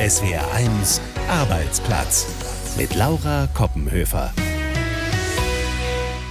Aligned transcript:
SWR1 0.00 0.98
Arbeitsplatz 1.28 2.74
mit 2.78 2.94
Laura 2.94 3.48
Koppenhöfer. 3.52 4.32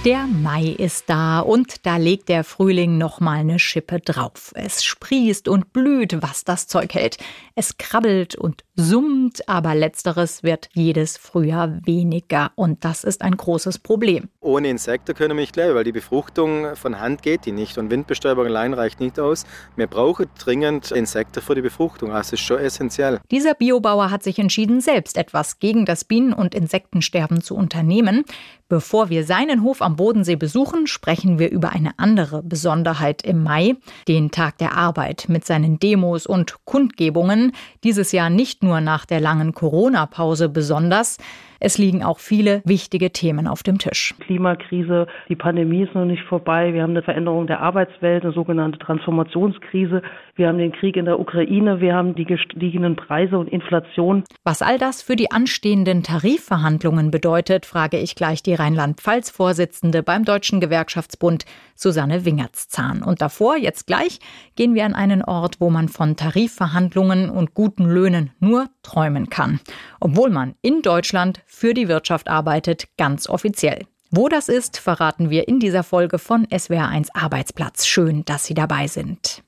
Der 0.04 0.26
Mai 0.26 0.74
ist 0.76 1.08
da 1.08 1.38
und 1.38 1.86
da 1.86 1.96
legt 1.96 2.28
der 2.28 2.42
Frühling 2.42 2.98
noch 2.98 3.20
mal 3.20 3.38
eine 3.38 3.60
Schippe 3.60 4.00
drauf. 4.00 4.50
Es 4.56 4.82
sprießt 4.82 5.46
und 5.46 5.72
blüht, 5.72 6.20
was 6.20 6.42
das 6.42 6.66
Zeug 6.66 6.94
hält. 6.94 7.18
Es 7.54 7.78
krabbelt 7.78 8.34
und 8.34 8.64
summt, 8.80 9.48
aber 9.48 9.74
letzteres 9.74 10.42
wird 10.42 10.68
jedes 10.72 11.16
Frühjahr 11.16 11.78
weniger 11.84 12.50
und 12.54 12.84
das 12.84 13.04
ist 13.04 13.22
ein 13.22 13.36
großes 13.36 13.78
Problem. 13.78 14.28
Ohne 14.40 14.68
Insekten 14.68 15.14
können 15.14 15.36
wir 15.36 15.42
nicht 15.42 15.56
leben, 15.56 15.74
weil 15.74 15.84
die 15.84 15.92
Befruchtung 15.92 16.74
von 16.76 16.98
Hand 16.98 17.22
geht 17.22 17.46
die 17.46 17.52
nicht 17.52 17.78
und 17.78 17.90
Windbestäubung 17.90 18.46
allein 18.46 18.74
reicht 18.74 19.00
nicht 19.00 19.20
aus. 19.20 19.44
Wir 19.76 19.86
brauchen 19.86 20.26
dringend 20.38 20.90
Insekten 20.90 21.42
für 21.42 21.54
die 21.54 21.62
Befruchtung, 21.62 22.10
das 22.10 22.32
ist 22.32 22.40
schon 22.40 22.58
essentiell. 22.58 23.20
Dieser 23.30 23.54
Biobauer 23.54 24.10
hat 24.10 24.22
sich 24.22 24.38
entschieden, 24.38 24.80
selbst 24.80 25.16
etwas 25.16 25.58
gegen 25.58 25.84
das 25.84 26.04
Bienen- 26.04 26.32
und 26.32 26.54
Insektensterben 26.54 27.42
zu 27.42 27.54
unternehmen. 27.54 28.24
Bevor 28.70 29.10
wir 29.10 29.24
seinen 29.24 29.64
Hof 29.64 29.82
am 29.82 29.96
Bodensee 29.96 30.36
besuchen, 30.36 30.86
sprechen 30.86 31.40
wir 31.40 31.50
über 31.50 31.70
eine 31.72 31.98
andere 31.98 32.40
Besonderheit 32.44 33.22
im 33.22 33.42
Mai, 33.42 33.74
den 34.06 34.30
Tag 34.30 34.58
der 34.58 34.76
Arbeit 34.76 35.24
mit 35.26 35.44
seinen 35.44 35.80
Demos 35.80 36.24
und 36.24 36.54
Kundgebungen. 36.66 37.50
Dieses 37.82 38.12
Jahr 38.12 38.30
nicht 38.30 38.62
nur 38.62 38.69
nach 38.78 39.06
der 39.06 39.20
langen 39.20 39.54
Corona-Pause 39.54 40.48
besonders, 40.48 41.16
es 41.60 41.78
liegen 41.78 42.02
auch 42.02 42.18
viele 42.18 42.62
wichtige 42.64 43.12
Themen 43.12 43.46
auf 43.46 43.62
dem 43.62 43.78
Tisch. 43.78 44.14
Klimakrise, 44.20 45.06
die 45.28 45.36
Pandemie 45.36 45.82
ist 45.82 45.94
noch 45.94 46.06
nicht 46.06 46.22
vorbei. 46.24 46.72
Wir 46.72 46.82
haben 46.82 46.90
eine 46.90 47.02
Veränderung 47.02 47.46
der 47.46 47.60
Arbeitswelt, 47.60 48.24
eine 48.24 48.32
sogenannte 48.32 48.78
Transformationskrise. 48.78 50.02
Wir 50.34 50.48
haben 50.48 50.58
den 50.58 50.72
Krieg 50.72 50.96
in 50.96 51.04
der 51.04 51.20
Ukraine. 51.20 51.80
Wir 51.80 51.94
haben 51.94 52.14
die 52.14 52.24
gestiegenen 52.24 52.96
Preise 52.96 53.38
und 53.38 53.48
Inflation. 53.48 54.24
Was 54.42 54.62
all 54.62 54.78
das 54.78 55.02
für 55.02 55.16
die 55.16 55.30
anstehenden 55.30 56.02
Tarifverhandlungen 56.02 57.10
bedeutet, 57.10 57.66
frage 57.66 57.98
ich 57.98 58.14
gleich 58.14 58.42
die 58.42 58.54
Rheinland-Pfalz-Vorsitzende 58.54 60.02
beim 60.02 60.24
Deutschen 60.24 60.60
Gewerkschaftsbund, 60.60 61.44
Susanne 61.74 62.24
Wingertszahn. 62.24 63.02
Und 63.02 63.20
davor, 63.20 63.56
jetzt 63.56 63.86
gleich, 63.86 64.18
gehen 64.56 64.74
wir 64.74 64.86
an 64.86 64.94
einen 64.94 65.22
Ort, 65.22 65.60
wo 65.60 65.68
man 65.68 65.88
von 65.88 66.16
Tarifverhandlungen 66.16 67.28
und 67.28 67.52
guten 67.54 67.84
Löhnen 67.84 68.30
nur 68.40 68.68
träumen 68.82 69.28
kann. 69.28 69.60
Obwohl 70.00 70.30
man 70.30 70.54
in 70.62 70.82
Deutschland 70.82 71.42
für 71.46 71.74
die 71.74 71.88
Wirtschaft 71.88 72.28
arbeitet, 72.28 72.88
ganz 72.96 73.28
offiziell. 73.28 73.86
Wo 74.10 74.28
das 74.28 74.48
ist, 74.48 74.78
verraten 74.78 75.30
wir 75.30 75.46
in 75.46 75.60
dieser 75.60 75.84
Folge 75.84 76.18
von 76.18 76.46
SWR1 76.46 77.08
Arbeitsplatz. 77.14 77.86
Schön, 77.86 78.24
dass 78.24 78.44
Sie 78.44 78.54
dabei 78.54 78.88
sind. 78.88 79.44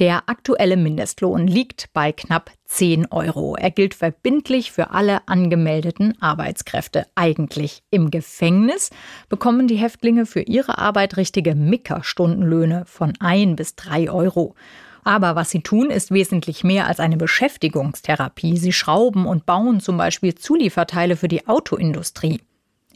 Der 0.00 0.28
aktuelle 0.28 0.76
Mindestlohn 0.76 1.46
liegt 1.46 1.92
bei 1.92 2.10
knapp 2.10 2.50
10 2.64 3.12
Euro. 3.12 3.54
Er 3.54 3.70
gilt 3.70 3.94
verbindlich 3.94 4.72
für 4.72 4.90
alle 4.90 5.28
angemeldeten 5.28 6.20
Arbeitskräfte. 6.20 7.06
Eigentlich 7.14 7.84
im 7.90 8.10
Gefängnis 8.10 8.90
bekommen 9.28 9.68
die 9.68 9.76
Häftlinge 9.76 10.26
für 10.26 10.40
ihre 10.40 10.78
Arbeit 10.78 11.16
richtige 11.16 11.54
Mickerstundenlöhne 11.54 12.84
von 12.86 13.12
1 13.20 13.54
bis 13.54 13.76
3 13.76 14.10
Euro. 14.10 14.56
Aber 15.04 15.36
was 15.36 15.50
sie 15.50 15.60
tun, 15.60 15.90
ist 15.90 16.10
wesentlich 16.10 16.64
mehr 16.64 16.86
als 16.86 16.98
eine 16.98 17.16
Beschäftigungstherapie. 17.16 18.56
Sie 18.56 18.72
schrauben 18.72 19.26
und 19.26 19.46
bauen 19.46 19.80
zum 19.80 19.98
Beispiel 19.98 20.34
Zulieferteile 20.34 21.16
für 21.16 21.28
die 21.28 21.46
Autoindustrie. 21.46 22.40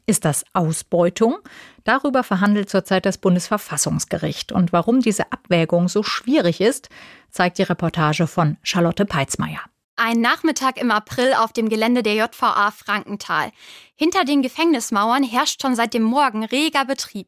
Ist 0.07 0.25
das 0.25 0.47
Ausbeutung? 0.55 1.37
Darüber 1.85 2.25
verhandelt 2.25 2.71
zurzeit 2.71 3.05
das 3.05 3.19
Bundesverfassungsgericht. 3.19 4.53
Und 4.53 4.73
warum 4.73 5.01
diese 5.01 5.31
Abwägung 5.33 5.89
so 5.89 6.03
schwierig 6.03 6.63
ist, 6.63 6.89
zeigt 7.31 7.59
die 7.59 7.63
Reportage 7.65 8.27
von 8.27 8.57
Charlotte 8.63 9.05
Peitzmeier. 9.05 9.61
Ein 9.97 10.21
Nachmittag 10.21 10.81
im 10.81 10.91
April 10.91 11.35
auf 11.35 11.53
dem 11.53 11.69
Gelände 11.69 12.03
der 12.03 12.15
JVA 12.15 12.71
Frankenthal. 12.71 13.51
Hinter 13.97 14.25
den 14.25 14.41
Gefängnismauern 14.41 15.25
herrscht 15.25 15.61
schon 15.61 15.75
seit 15.75 15.93
dem 15.93 16.05
Morgen 16.05 16.45
reger 16.45 16.87
Betrieb. 16.87 17.27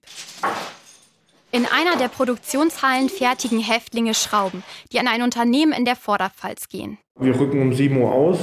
In 1.52 1.66
einer 1.66 1.96
der 1.96 2.06
Produktionshallen 2.06 3.08
fertigen 3.08 3.58
Häftlinge 3.58 4.14
Schrauben, 4.14 4.62
die 4.92 5.00
an 5.00 5.08
ein 5.08 5.22
Unternehmen 5.22 5.72
in 5.72 5.84
der 5.84 5.96
Vorderpfalz 5.96 6.68
gehen. 6.68 6.98
Wir 7.18 7.38
rücken 7.40 7.60
um 7.60 7.72
7 7.72 7.96
Uhr 7.96 8.12
aus, 8.12 8.38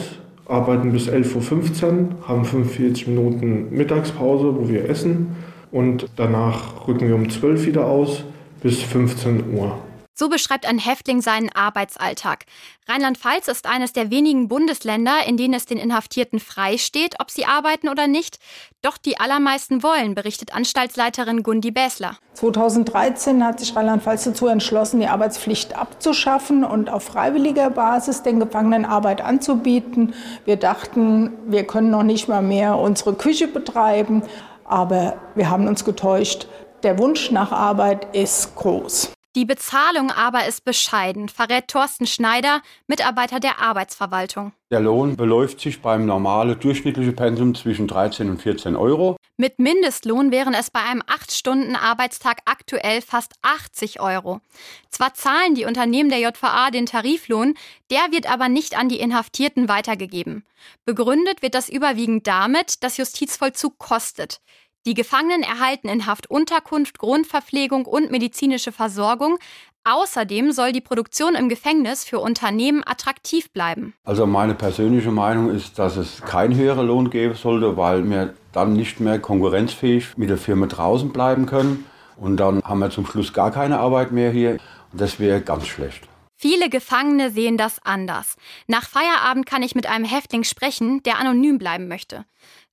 arbeiten 0.45 0.91
bis 0.91 1.07
11.15 1.07 1.83
Uhr, 1.83 2.27
haben 2.27 2.43
45 2.43 3.07
Minuten 3.07 3.69
Mittagspause, 3.69 4.53
wo 4.57 4.67
wir 4.67 4.89
essen. 4.89 5.37
Und 5.71 6.07
danach 6.17 6.85
rücken 6.85 7.07
wir 7.07 7.15
um 7.15 7.29
12 7.29 7.61
Uhr 7.61 7.65
wieder 7.65 7.85
aus 7.85 8.25
bis 8.61 8.81
15 8.83 9.53
Uhr. 9.53 9.79
So 10.19 10.29
beschreibt 10.29 10.67
ein 10.67 10.79
Häftling 10.79 11.21
seinen 11.21 11.51
Arbeitsalltag. 11.53 12.45
Rheinland-Pfalz 12.87 13.47
ist 13.49 13.67
eines 13.67 13.93
der 13.93 14.09
wenigen 14.09 14.47
Bundesländer, 14.47 15.27
in 15.27 15.37
denen 15.37 15.53
es 15.53 15.67
den 15.67 15.77
Inhaftierten 15.77 16.39
frei 16.39 16.79
steht, 16.79 17.19
ob 17.19 17.29
sie 17.29 17.45
arbeiten 17.45 17.87
oder 17.87 18.07
nicht. 18.07 18.39
Doch 18.81 18.97
die 18.97 19.19
allermeisten 19.19 19.83
wollen, 19.83 20.15
berichtet 20.15 20.55
Anstaltsleiterin 20.55 21.43
Gundi 21.43 21.69
Bäsler. 21.69 22.17
2013 22.33 23.45
hat 23.45 23.59
sich 23.59 23.75
Rheinland-Pfalz 23.75 24.23
dazu 24.23 24.47
entschlossen, 24.47 25.01
die 25.01 25.07
Arbeitspflicht 25.07 25.77
abzuschaffen 25.77 26.63
und 26.63 26.89
auf 26.89 27.03
freiwilliger 27.03 27.69
Basis 27.69 28.23
den 28.23 28.39
Gefangenen 28.39 28.85
Arbeit 28.85 29.21
anzubieten. 29.21 30.15
Wir 30.45 30.55
dachten, 30.55 31.33
wir 31.45 31.67
können 31.67 31.91
noch 31.91 32.01
nicht 32.01 32.27
mal 32.27 32.41
mehr 32.41 32.79
unsere 32.79 33.13
Küche 33.13 33.47
betreiben, 33.47 34.23
aber 34.65 35.17
wir 35.35 35.51
haben 35.51 35.67
uns 35.67 35.85
getäuscht. 35.85 36.47
Der 36.81 36.97
Wunsch 36.97 37.29
nach 37.29 37.51
Arbeit 37.51 38.15
ist 38.15 38.55
groß. 38.55 39.11
Die 39.37 39.45
Bezahlung 39.45 40.09
aber 40.09 40.47
ist 40.47 40.65
bescheiden, 40.65 41.29
verrät 41.29 41.67
Thorsten 41.67 42.07
Schneider, 42.07 42.63
Mitarbeiter 42.87 43.39
der 43.39 43.61
Arbeitsverwaltung. 43.61 44.51
Der 44.71 44.79
Lohn 44.79 45.15
beläuft 45.15 45.59
sich 45.61 45.79
beim 45.79 46.07
normalen 46.07 46.59
durchschnittlichen 46.59 47.15
Pensum 47.15 47.53
zwischen 47.53 47.87
13 47.87 48.31
und 48.31 48.41
14 48.41 48.75
Euro. 48.75 49.15
Mit 49.37 49.59
Mindestlohn 49.59 50.31
wären 50.31 50.55
es 50.55 50.71
bei 50.71 50.79
einem 50.79 51.03
8-Stunden-Arbeitstag 51.03 52.39
aktuell 52.45 53.03
fast 53.03 53.33
80 53.43 53.99
Euro. 53.99 54.41
Zwar 54.89 55.13
zahlen 55.13 55.53
die 55.53 55.65
Unternehmen 55.65 56.09
der 56.09 56.17
JVA 56.17 56.71
den 56.71 56.87
Tariflohn, 56.87 57.53
der 57.91 58.07
wird 58.09 58.27
aber 58.27 58.49
nicht 58.49 58.75
an 58.75 58.89
die 58.89 58.99
Inhaftierten 58.99 59.69
weitergegeben. 59.69 60.45
Begründet 60.83 61.43
wird 61.43 61.53
das 61.53 61.69
überwiegend 61.69 62.25
damit, 62.25 62.83
dass 62.83 62.97
Justizvollzug 62.97 63.77
kostet. 63.77 64.41
Die 64.87 64.93
Gefangenen 64.93 65.43
erhalten 65.43 65.89
in 65.89 66.05
Haft 66.05 66.31
Unterkunft, 66.31 66.97
Grundverpflegung 66.97 67.85
und 67.85 68.09
medizinische 68.09 68.71
Versorgung. 68.71 69.37
Außerdem 69.83 70.53
soll 70.53 70.71
die 70.71 70.79
Produktion 70.79 71.35
im 71.35 71.49
Gefängnis 71.49 72.05
für 72.05 72.19
Unternehmen 72.19 72.83
attraktiv 72.85 73.51
bleiben. 73.51 73.93
Also 74.05 74.25
meine 74.25 74.53
persönliche 74.53 75.11
Meinung 75.11 75.49
ist, 75.49 75.77
dass 75.77 75.97
es 75.97 76.21
keinen 76.21 76.55
höheren 76.55 76.87
Lohn 76.87 77.09
geben 77.09 77.35
sollte, 77.35 77.75
weil 77.75 78.09
wir 78.09 78.33
dann 78.53 78.71
nicht 78.71 79.01
mehr 79.01 79.19
konkurrenzfähig 79.19 80.15
mit 80.15 80.29
der 80.29 80.37
Firma 80.37 80.67
draußen 80.67 81.11
bleiben 81.11 81.47
können. 81.47 81.85
Und 82.15 82.37
dann 82.37 82.63
haben 82.63 82.79
wir 82.79 82.89
zum 82.89 83.05
Schluss 83.05 83.33
gar 83.33 83.51
keine 83.51 83.79
Arbeit 83.79 84.13
mehr 84.13 84.31
hier. 84.31 84.51
Und 84.93 85.01
das 85.01 85.19
wäre 85.19 85.41
ganz 85.41 85.67
schlecht. 85.67 86.07
Viele 86.39 86.69
Gefangene 86.69 87.31
sehen 87.31 87.57
das 87.57 87.79
anders. 87.83 88.37
Nach 88.67 88.87
Feierabend 88.87 89.47
kann 89.47 89.63
ich 89.63 89.73
mit 89.73 89.87
einem 89.87 90.05
Häftling 90.05 90.43
sprechen, 90.43 91.01
der 91.01 91.17
anonym 91.17 91.57
bleiben 91.57 91.87
möchte. 91.87 92.25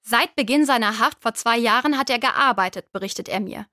Seit 0.06 0.36
Beginn 0.36 0.66
seiner 0.66 0.98
Haft 0.98 1.22
vor 1.22 1.32
zwei 1.32 1.56
Jahren 1.56 1.96
hat 1.96 2.10
er 2.10 2.18
gearbeitet, 2.18 2.92
berichtet 2.92 3.26
er 3.26 3.40
mir. 3.40 3.64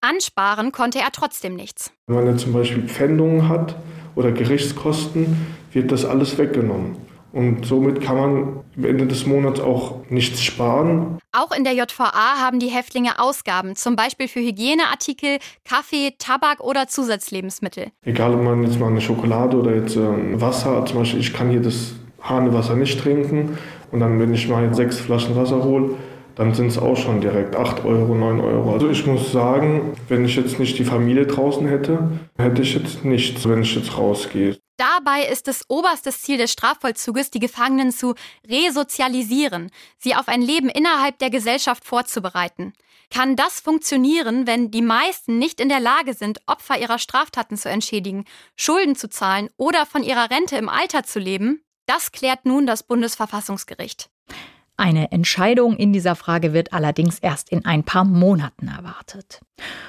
Ansparen 0.00 0.70
konnte 0.70 1.00
er 1.00 1.10
trotzdem 1.10 1.56
nichts. 1.56 1.90
Wenn 2.06 2.14
man 2.14 2.26
jetzt 2.28 2.42
zum 2.42 2.52
Beispiel 2.52 2.88
Pfändungen 2.88 3.48
hat 3.48 3.74
oder 4.14 4.30
Gerichtskosten, 4.30 5.48
wird 5.72 5.90
das 5.90 6.04
alles 6.04 6.38
weggenommen. 6.38 6.96
Und 7.32 7.66
somit 7.66 8.00
kann 8.00 8.16
man 8.16 8.64
am 8.76 8.84
Ende 8.84 9.08
des 9.08 9.26
Monats 9.26 9.58
auch 9.58 10.08
nichts 10.10 10.40
sparen. 10.42 11.18
Auch 11.32 11.50
in 11.50 11.64
der 11.64 11.74
JVA 11.74 12.38
haben 12.38 12.60
die 12.60 12.68
Häftlinge 12.68 13.18
Ausgaben, 13.18 13.74
zum 13.74 13.96
Beispiel 13.96 14.28
für 14.28 14.40
Hygieneartikel, 14.40 15.38
Kaffee, 15.64 16.14
Tabak 16.18 16.60
oder 16.60 16.86
Zusatzlebensmittel. 16.86 17.88
Egal, 18.04 18.34
ob 18.34 18.42
man 18.42 18.62
jetzt 18.62 18.78
mal 18.78 18.90
eine 18.90 19.00
Schokolade 19.00 19.56
oder 19.56 19.74
jetzt 19.74 19.96
äh, 19.96 20.40
Wasser, 20.40 20.86
zum 20.86 20.98
Beispiel, 20.98 21.18
ich 21.18 21.32
kann 21.32 21.50
hier 21.50 21.60
das 21.60 21.94
Hahnewasser 22.22 22.76
nicht 22.76 23.00
trinken 23.00 23.58
und 23.92 24.00
dann, 24.00 24.18
wenn 24.18 24.32
ich 24.34 24.48
mal 24.48 24.72
sechs 24.74 24.98
Flaschen 24.98 25.36
Wasser 25.36 25.62
hole, 25.62 25.90
dann 26.36 26.54
sind 26.54 26.68
es 26.68 26.78
auch 26.78 26.96
schon 26.96 27.20
direkt 27.20 27.56
8 27.56 27.84
Euro, 27.84 28.14
9 28.14 28.40
Euro. 28.40 28.72
Also 28.72 28.88
ich 28.88 29.04
muss 29.06 29.30
sagen, 29.30 29.92
wenn 30.08 30.24
ich 30.24 30.36
jetzt 30.36 30.58
nicht 30.58 30.78
die 30.78 30.84
Familie 30.84 31.26
draußen 31.26 31.66
hätte, 31.66 32.10
hätte 32.38 32.62
ich 32.62 32.74
jetzt 32.74 33.04
nichts, 33.04 33.48
wenn 33.48 33.62
ich 33.62 33.74
jetzt 33.74 33.98
rausgehe. 33.98 34.56
Dabei 34.78 35.24
ist 35.30 35.48
es 35.48 35.66
oberstes 35.68 36.22
Ziel 36.22 36.38
des 36.38 36.52
Strafvollzuges, 36.52 37.30
die 37.30 37.40
Gefangenen 37.40 37.92
zu 37.92 38.14
resozialisieren, 38.48 39.70
sie 39.98 40.14
auf 40.14 40.28
ein 40.28 40.40
Leben 40.40 40.70
innerhalb 40.70 41.18
der 41.18 41.28
Gesellschaft 41.28 41.84
vorzubereiten. 41.84 42.72
Kann 43.10 43.36
das 43.36 43.60
funktionieren, 43.60 44.46
wenn 44.46 44.70
die 44.70 44.80
meisten 44.80 45.38
nicht 45.38 45.60
in 45.60 45.68
der 45.68 45.80
Lage 45.80 46.14
sind, 46.14 46.40
Opfer 46.46 46.78
ihrer 46.80 46.98
Straftaten 46.98 47.58
zu 47.58 47.68
entschädigen, 47.68 48.24
Schulden 48.56 48.96
zu 48.96 49.10
zahlen 49.10 49.50
oder 49.58 49.84
von 49.84 50.02
ihrer 50.02 50.30
Rente 50.30 50.56
im 50.56 50.70
Alter 50.70 51.02
zu 51.02 51.18
leben? 51.18 51.60
Das 51.92 52.12
klärt 52.12 52.46
nun 52.46 52.68
das 52.68 52.84
Bundesverfassungsgericht. 52.84 54.10
Eine 54.76 55.10
Entscheidung 55.10 55.76
in 55.76 55.92
dieser 55.92 56.14
Frage 56.14 56.52
wird 56.52 56.72
allerdings 56.72 57.18
erst 57.18 57.50
in 57.50 57.64
ein 57.64 57.82
paar 57.82 58.04
Monaten 58.04 58.68
erwartet. 58.68 59.40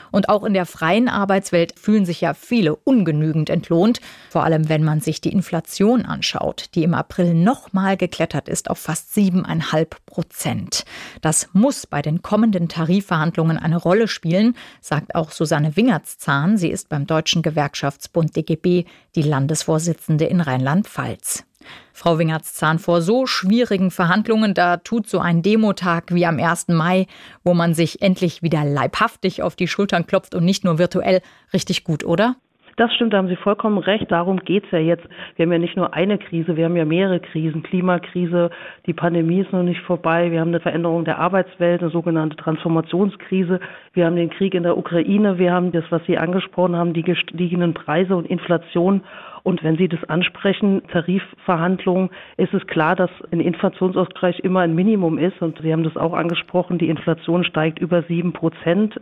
Und 0.09 0.27
auch 0.27 0.43
in 0.43 0.55
der 0.55 0.65
freien 0.65 1.09
Arbeitswelt 1.09 1.77
fühlen 1.77 2.07
sich 2.07 2.19
ja 2.21 2.33
viele 2.33 2.75
ungenügend 2.75 3.51
entlohnt, 3.51 4.01
vor 4.31 4.43
allem 4.43 4.67
wenn 4.67 4.83
man 4.83 4.99
sich 4.99 5.21
die 5.21 5.31
Inflation 5.31 6.03
anschaut, 6.03 6.71
die 6.73 6.83
im 6.83 6.95
April 6.95 7.35
nochmal 7.35 7.97
geklettert 7.97 8.49
ist 8.49 8.71
auf 8.71 8.79
fast 8.79 9.13
siebeneinhalb 9.13 10.03
Prozent. 10.07 10.85
Das 11.21 11.49
muss 11.53 11.85
bei 11.85 12.01
den 12.01 12.23
kommenden 12.23 12.67
Tarifverhandlungen 12.67 13.59
eine 13.59 13.77
Rolle 13.77 14.07
spielen, 14.07 14.57
sagt 14.81 15.13
auch 15.13 15.31
Susanne 15.31 15.75
Wingertszahn. 15.75 16.57
Sie 16.57 16.69
ist 16.69 16.89
beim 16.89 17.05
Deutschen 17.05 17.43
Gewerkschaftsbund 17.43 18.35
DGB 18.35 18.85
die 19.13 19.21
Landesvorsitzende 19.21 20.25
in 20.25 20.41
Rheinland-Pfalz. 20.41 21.45
Frau 21.93 22.17
Wingertszahn, 22.17 22.79
vor 22.79 23.01
so 23.01 23.25
schwierigen 23.25 23.91
Verhandlungen, 23.91 24.53
da 24.53 24.77
tut 24.77 25.07
so 25.07 25.19
ein 25.19 25.41
Demotag 25.41 26.13
wie 26.13 26.25
am 26.25 26.39
1. 26.39 26.69
Mai, 26.69 27.07
wo 27.43 27.53
man 27.53 27.73
sich 27.73 28.01
endlich 28.01 28.41
wieder 28.41 28.63
leibhaftig 28.63 29.43
auf 29.43 29.55
die 29.55 29.67
Schultern 29.67 30.07
klopft 30.07 30.35
und 30.35 30.45
nicht 30.45 30.63
nur 30.63 30.77
virtuell, 30.77 31.21
richtig 31.53 31.83
gut, 31.83 32.03
oder? 32.03 32.35
Das 32.77 32.93
stimmt, 32.93 33.13
da 33.13 33.17
haben 33.17 33.27
Sie 33.27 33.35
vollkommen 33.35 33.77
recht. 33.77 34.11
Darum 34.11 34.37
geht 34.37 34.65
es 34.65 34.71
ja 34.71 34.79
jetzt. 34.79 35.03
Wir 35.35 35.45
haben 35.45 35.51
ja 35.51 35.59
nicht 35.59 35.75
nur 35.75 35.93
eine 35.93 36.17
Krise, 36.17 36.55
wir 36.55 36.65
haben 36.65 36.75
ja 36.75 36.85
mehrere 36.85 37.19
Krisen. 37.19 37.63
Klimakrise, 37.63 38.49
die 38.85 38.93
Pandemie 38.93 39.41
ist 39.41 39.51
noch 39.51 39.63
nicht 39.63 39.81
vorbei. 39.81 40.31
Wir 40.31 40.39
haben 40.39 40.49
eine 40.49 40.59
Veränderung 40.59 41.05
der 41.05 41.19
Arbeitswelt, 41.19 41.81
eine 41.81 41.91
sogenannte 41.91 42.37
Transformationskrise. 42.37 43.59
Wir 43.93 44.05
haben 44.05 44.15
den 44.15 44.29
Krieg 44.29 44.53
in 44.53 44.63
der 44.63 44.77
Ukraine. 44.77 45.37
Wir 45.37 45.51
haben 45.51 45.71
das, 45.71 45.83
was 45.89 46.05
Sie 46.05 46.17
angesprochen 46.17 46.75
haben, 46.75 46.93
die 46.93 47.03
gestiegenen 47.03 47.73
Preise 47.73 48.15
und 48.15 48.27
Inflation. 48.27 49.01
Und 49.43 49.63
wenn 49.63 49.77
Sie 49.77 49.87
das 49.87 50.03
ansprechen, 50.05 50.83
Tarifverhandlungen, 50.91 52.09
ist 52.37 52.53
es 52.53 52.65
klar, 52.67 52.95
dass 52.95 53.09
ein 53.31 53.39
Inflationsausgleich 53.39 54.39
immer 54.39 54.61
ein 54.61 54.75
Minimum 54.75 55.17
ist. 55.17 55.41
Und 55.41 55.59
Sie 55.61 55.73
haben 55.73 55.83
das 55.83 55.97
auch 55.97 56.13
angesprochen, 56.13 56.77
die 56.77 56.89
Inflation 56.89 57.43
steigt 57.43 57.79
über 57.79 58.03
sieben 58.03 58.33
Prozent. 58.33 58.95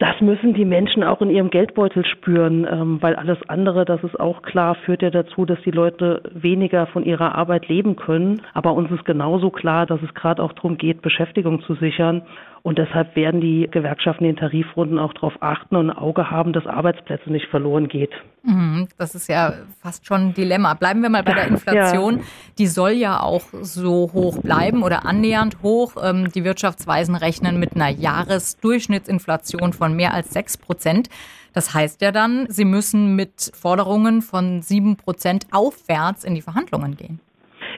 Das 0.00 0.18
müssen 0.22 0.54
die 0.54 0.64
Menschen 0.64 1.04
auch 1.04 1.20
in 1.20 1.28
ihrem 1.28 1.50
Geldbeutel 1.50 2.06
spüren, 2.06 2.66
ähm, 2.68 3.02
weil 3.02 3.16
alles 3.16 3.36
andere, 3.48 3.84
das 3.84 4.02
ist 4.02 4.18
auch 4.18 4.40
klar, 4.40 4.74
führt 4.86 5.02
ja 5.02 5.10
dazu, 5.10 5.44
dass 5.44 5.60
die 5.60 5.70
Leute 5.70 6.22
weniger 6.32 6.86
von 6.86 7.04
ihrer 7.04 7.34
Arbeit 7.34 7.68
leben 7.68 7.96
können. 7.96 8.40
Aber 8.54 8.72
uns 8.72 8.90
ist 8.90 9.04
genauso 9.04 9.50
klar, 9.50 9.84
dass 9.84 10.00
es 10.02 10.14
gerade 10.14 10.42
auch 10.42 10.54
darum 10.54 10.78
geht, 10.78 11.02
Beschäftigung 11.02 11.60
zu 11.64 11.74
sichern. 11.74 12.22
Und 12.62 12.78
deshalb 12.78 13.16
werden 13.16 13.40
die 13.40 13.68
Gewerkschaften 13.70 14.24
in 14.24 14.34
den 14.34 14.40
Tarifrunden 14.40 14.98
auch 14.98 15.14
darauf 15.14 15.32
achten 15.40 15.76
und 15.76 15.90
ein 15.90 15.96
Auge 15.96 16.30
haben, 16.30 16.52
dass 16.52 16.66
Arbeitsplätze 16.66 17.30
nicht 17.30 17.46
verloren 17.46 17.88
geht. 17.88 18.10
Mhm, 18.42 18.88
das 18.98 19.14
ist 19.14 19.28
ja 19.28 19.54
fast 19.80 20.06
schon 20.06 20.28
ein 20.28 20.34
Dilemma. 20.34 20.74
Bleiben 20.74 21.00
wir 21.00 21.08
mal 21.08 21.22
bei 21.22 21.32
der 21.32 21.46
Inflation. 21.48 22.18
Ja. 22.18 22.24
Die 22.58 22.66
soll 22.66 22.92
ja 22.92 23.20
auch 23.20 23.44
so 23.62 24.10
hoch 24.12 24.42
bleiben 24.42 24.82
oder 24.82 25.06
annähernd 25.06 25.62
hoch. 25.62 25.94
Ähm, 26.02 26.30
die 26.32 26.44
Wirtschaftsweisen 26.44 27.14
rechnen 27.14 27.58
mit 27.58 27.74
einer 27.76 27.88
Jahresdurchschnittsinflation 27.88 29.72
von 29.72 29.94
mehr 29.94 30.12
als 30.12 30.30
sechs 30.30 30.58
Prozent. 30.58 31.08
Das 31.52 31.74
heißt 31.74 32.02
ja 32.02 32.12
dann, 32.12 32.46
sie 32.48 32.64
müssen 32.64 33.16
mit 33.16 33.52
Forderungen 33.54 34.22
von 34.22 34.62
sieben 34.62 34.96
Prozent 34.96 35.46
aufwärts 35.50 36.24
in 36.24 36.34
die 36.34 36.42
Verhandlungen 36.42 36.96
gehen. 36.96 37.20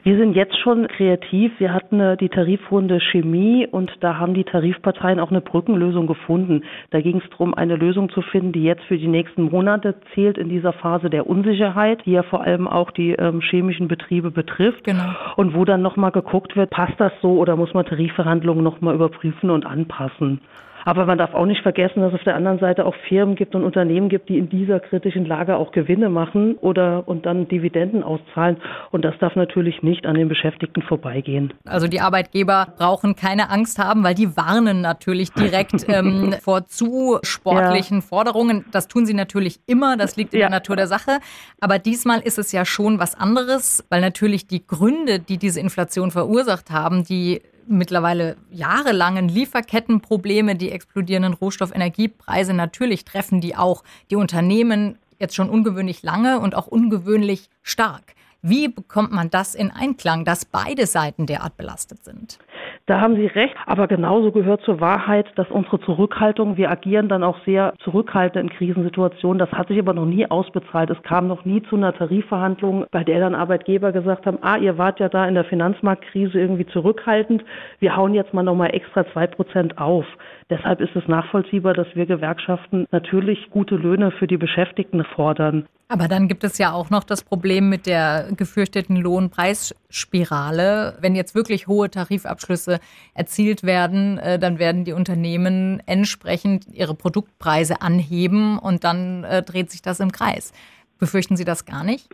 Wir 0.03 0.17
sind 0.17 0.35
jetzt 0.35 0.57
schon 0.59 0.85
kreativ. 0.89 1.53
Wir 1.59 1.73
hatten 1.73 2.01
äh, 2.01 2.17
die 2.17 2.27
Tarifrunde 2.27 2.99
Chemie 2.99 3.65
und 3.65 3.89
da 4.01 4.17
haben 4.17 4.33
die 4.33 4.43
Tarifparteien 4.43 5.17
auch 5.17 5.31
eine 5.31 5.39
Brückenlösung 5.39 6.07
gefunden. 6.07 6.63
Da 6.91 6.99
ging 6.99 7.21
es 7.23 7.29
darum, 7.29 7.53
eine 7.53 7.77
Lösung 7.77 8.09
zu 8.09 8.21
finden, 8.21 8.51
die 8.51 8.63
jetzt 8.63 8.83
für 8.83 8.97
die 8.97 9.07
nächsten 9.07 9.43
Monate 9.43 9.95
zählt 10.13 10.37
in 10.37 10.49
dieser 10.49 10.73
Phase 10.73 11.09
der 11.09 11.25
Unsicherheit, 11.25 12.05
die 12.05 12.11
ja 12.11 12.23
vor 12.23 12.41
allem 12.41 12.67
auch 12.67 12.91
die 12.91 13.11
ähm, 13.11 13.39
chemischen 13.39 13.87
Betriebe 13.87 14.29
betrifft. 14.29 14.83
Genau. 14.83 15.15
Und 15.37 15.55
wo 15.55 15.63
dann 15.63 15.81
nochmal 15.81 16.11
geguckt 16.11 16.57
wird, 16.57 16.71
passt 16.71 16.99
das 16.99 17.13
so 17.21 17.37
oder 17.37 17.55
muss 17.55 17.73
man 17.73 17.85
Tarifverhandlungen 17.85 18.63
nochmal 18.63 18.95
überprüfen 18.95 19.49
und 19.49 19.65
anpassen. 19.65 20.41
Aber 20.85 21.05
man 21.05 21.17
darf 21.17 21.33
auch 21.33 21.45
nicht 21.45 21.61
vergessen, 21.61 22.01
dass 22.01 22.13
es 22.13 22.19
auf 22.19 22.23
der 22.23 22.35
anderen 22.35 22.59
Seite 22.59 22.85
auch 22.85 22.95
Firmen 23.07 23.35
gibt 23.35 23.55
und 23.55 23.63
Unternehmen 23.63 24.09
gibt, 24.09 24.29
die 24.29 24.37
in 24.37 24.49
dieser 24.49 24.79
kritischen 24.79 25.25
Lage 25.25 25.55
auch 25.55 25.71
Gewinne 25.71 26.09
machen 26.09 26.55
oder 26.55 27.07
und 27.07 27.25
dann 27.25 27.47
Dividenden 27.47 28.03
auszahlen. 28.03 28.57
Und 28.91 29.03
das 29.05 29.15
darf 29.19 29.35
natürlich 29.35 29.81
nicht 29.83 30.05
an 30.05 30.15
den 30.15 30.27
Beschäftigten 30.27 30.81
vorbeigehen. 30.81 31.53
Also 31.65 31.87
die 31.87 32.01
Arbeitgeber 32.01 32.67
brauchen 32.77 33.15
keine 33.15 33.49
Angst 33.49 33.79
haben, 33.79 34.03
weil 34.03 34.15
die 34.15 34.35
warnen 34.35 34.81
natürlich 34.81 35.31
direkt 35.31 35.73
ähm, 35.87 36.35
vor 36.41 36.65
zu 36.67 37.19
sportlichen 37.23 37.97
ja. 37.97 38.01
Forderungen. 38.01 38.65
Das 38.71 38.87
tun 38.87 39.05
sie 39.05 39.13
natürlich 39.13 39.59
immer, 39.65 39.97
das 39.97 40.15
liegt 40.15 40.33
in 40.33 40.41
ja. 40.41 40.47
der 40.47 40.57
Natur 40.57 40.75
der 40.75 40.87
Sache. 40.87 41.19
Aber 41.59 41.79
diesmal 41.79 42.19
ist 42.19 42.37
es 42.37 42.51
ja 42.51 42.65
schon 42.65 42.99
was 42.99 43.15
anderes, 43.15 43.85
weil 43.89 44.01
natürlich 44.01 44.47
die 44.47 44.65
Gründe, 44.65 45.19
die 45.19 45.37
diese 45.37 45.59
Inflation 45.59 46.11
verursacht 46.11 46.71
haben, 46.71 47.03
die 47.03 47.41
mittlerweile 47.67 48.37
jahrelangen 48.51 49.29
Lieferkettenprobleme, 49.29 50.55
die 50.55 50.71
explodierenden 50.71 51.33
Rohstoff-Energiepreise, 51.33 52.53
natürlich 52.53 53.05
treffen 53.05 53.41
die 53.41 53.55
auch 53.55 53.83
die 54.09 54.15
Unternehmen 54.15 54.97
jetzt 55.19 55.35
schon 55.35 55.49
ungewöhnlich 55.49 56.03
lange 56.03 56.39
und 56.39 56.55
auch 56.55 56.67
ungewöhnlich 56.67 57.49
stark. 57.61 58.15
Wie 58.41 58.67
bekommt 58.67 59.11
man 59.11 59.29
das 59.29 59.55
in 59.55 59.71
Einklang, 59.71 60.25
dass 60.25 60.43
beide 60.43 60.85
Seiten 60.85 61.25
derart 61.25 61.55
belastet 61.55 62.03
sind? 62.03 62.39
Da 62.85 62.99
haben 62.99 63.15
Sie 63.15 63.27
recht, 63.27 63.55
aber 63.65 63.87
genauso 63.87 64.33
gehört 64.33 64.61
zur 64.63 64.81
Wahrheit, 64.81 65.25
dass 65.35 65.49
unsere 65.49 65.79
Zurückhaltung, 65.79 66.57
wir 66.57 66.69
agieren 66.69 67.07
dann 67.07 67.23
auch 67.23 67.37
sehr 67.45 67.73
zurückhaltend 67.79 68.51
in 68.51 68.57
Krisensituationen, 68.57 69.39
das 69.39 69.53
hat 69.53 69.69
sich 69.69 69.79
aber 69.79 69.93
noch 69.93 70.05
nie 70.05 70.29
ausbezahlt. 70.29 70.89
Es 70.89 71.01
kam 71.03 71.27
noch 71.27 71.45
nie 71.45 71.63
zu 71.63 71.77
einer 71.77 71.93
Tarifverhandlung, 71.93 72.85
bei 72.91 73.05
der 73.05 73.21
dann 73.21 73.35
Arbeitgeber 73.35 73.93
gesagt 73.93 74.25
haben, 74.25 74.39
ah, 74.41 74.57
ihr 74.57 74.77
wart 74.77 74.99
ja 74.99 75.07
da 75.07 75.25
in 75.25 75.33
der 75.33 75.45
Finanzmarktkrise 75.45 76.37
irgendwie 76.37 76.65
zurückhaltend, 76.65 77.45
wir 77.79 77.95
hauen 77.95 78.13
jetzt 78.13 78.33
mal 78.33 78.43
nochmal 78.43 78.75
extra 78.75 79.09
zwei 79.13 79.27
Prozent 79.27 79.77
auf. 79.77 80.05
Deshalb 80.49 80.81
ist 80.81 80.93
es 80.97 81.07
nachvollziehbar, 81.07 81.73
dass 81.73 81.87
wir 81.95 82.05
Gewerkschaften 82.05 82.85
natürlich 82.91 83.49
gute 83.49 83.77
Löhne 83.77 84.11
für 84.11 84.27
die 84.27 84.35
Beschäftigten 84.35 85.05
fordern. 85.05 85.67
Aber 85.89 86.07
dann 86.07 86.27
gibt 86.27 86.43
es 86.43 86.57
ja 86.57 86.71
auch 86.71 86.89
noch 86.89 87.03
das 87.03 87.23
Problem 87.23 87.69
mit 87.69 87.85
der 87.85 88.29
gefürchteten 88.35 88.95
Lohnpreisspirale. 88.95 90.97
Wenn 91.01 91.15
jetzt 91.15 91.35
wirklich 91.35 91.67
hohe 91.67 91.89
Tarifabschlüsse 91.89 92.79
erzielt 93.13 93.63
werden, 93.63 94.17
äh, 94.17 94.39
dann 94.39 94.59
werden 94.59 94.85
die 94.85 94.93
Unternehmen 94.93 95.83
entsprechend 95.85 96.65
ihre 96.73 96.95
Produktpreise 96.95 97.81
anheben 97.81 98.57
und 98.57 98.83
dann 98.83 99.23
äh, 99.23 99.43
dreht 99.43 99.69
sich 99.69 99.81
das 99.81 99.99
im 99.99 100.11
Kreis. 100.11 100.53
Befürchten 100.99 101.35
Sie 101.35 101.45
das 101.45 101.65
gar 101.65 101.83
nicht? 101.83 102.09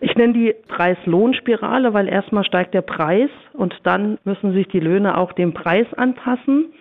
Ich 0.00 0.14
nenne 0.16 0.32
die 0.32 0.54
Preis-Lohn-Spirale, 0.68 1.94
weil 1.94 2.08
erstmal 2.08 2.44
steigt 2.44 2.74
der 2.74 2.82
Preis 2.82 3.30
und 3.52 3.74
dann 3.84 4.18
müssen 4.24 4.52
sich 4.52 4.66
die 4.68 4.80
Löhne 4.80 5.16
auch 5.16 5.32
dem 5.32 5.54
Preis 5.54 5.86
anpassen. 5.96 6.72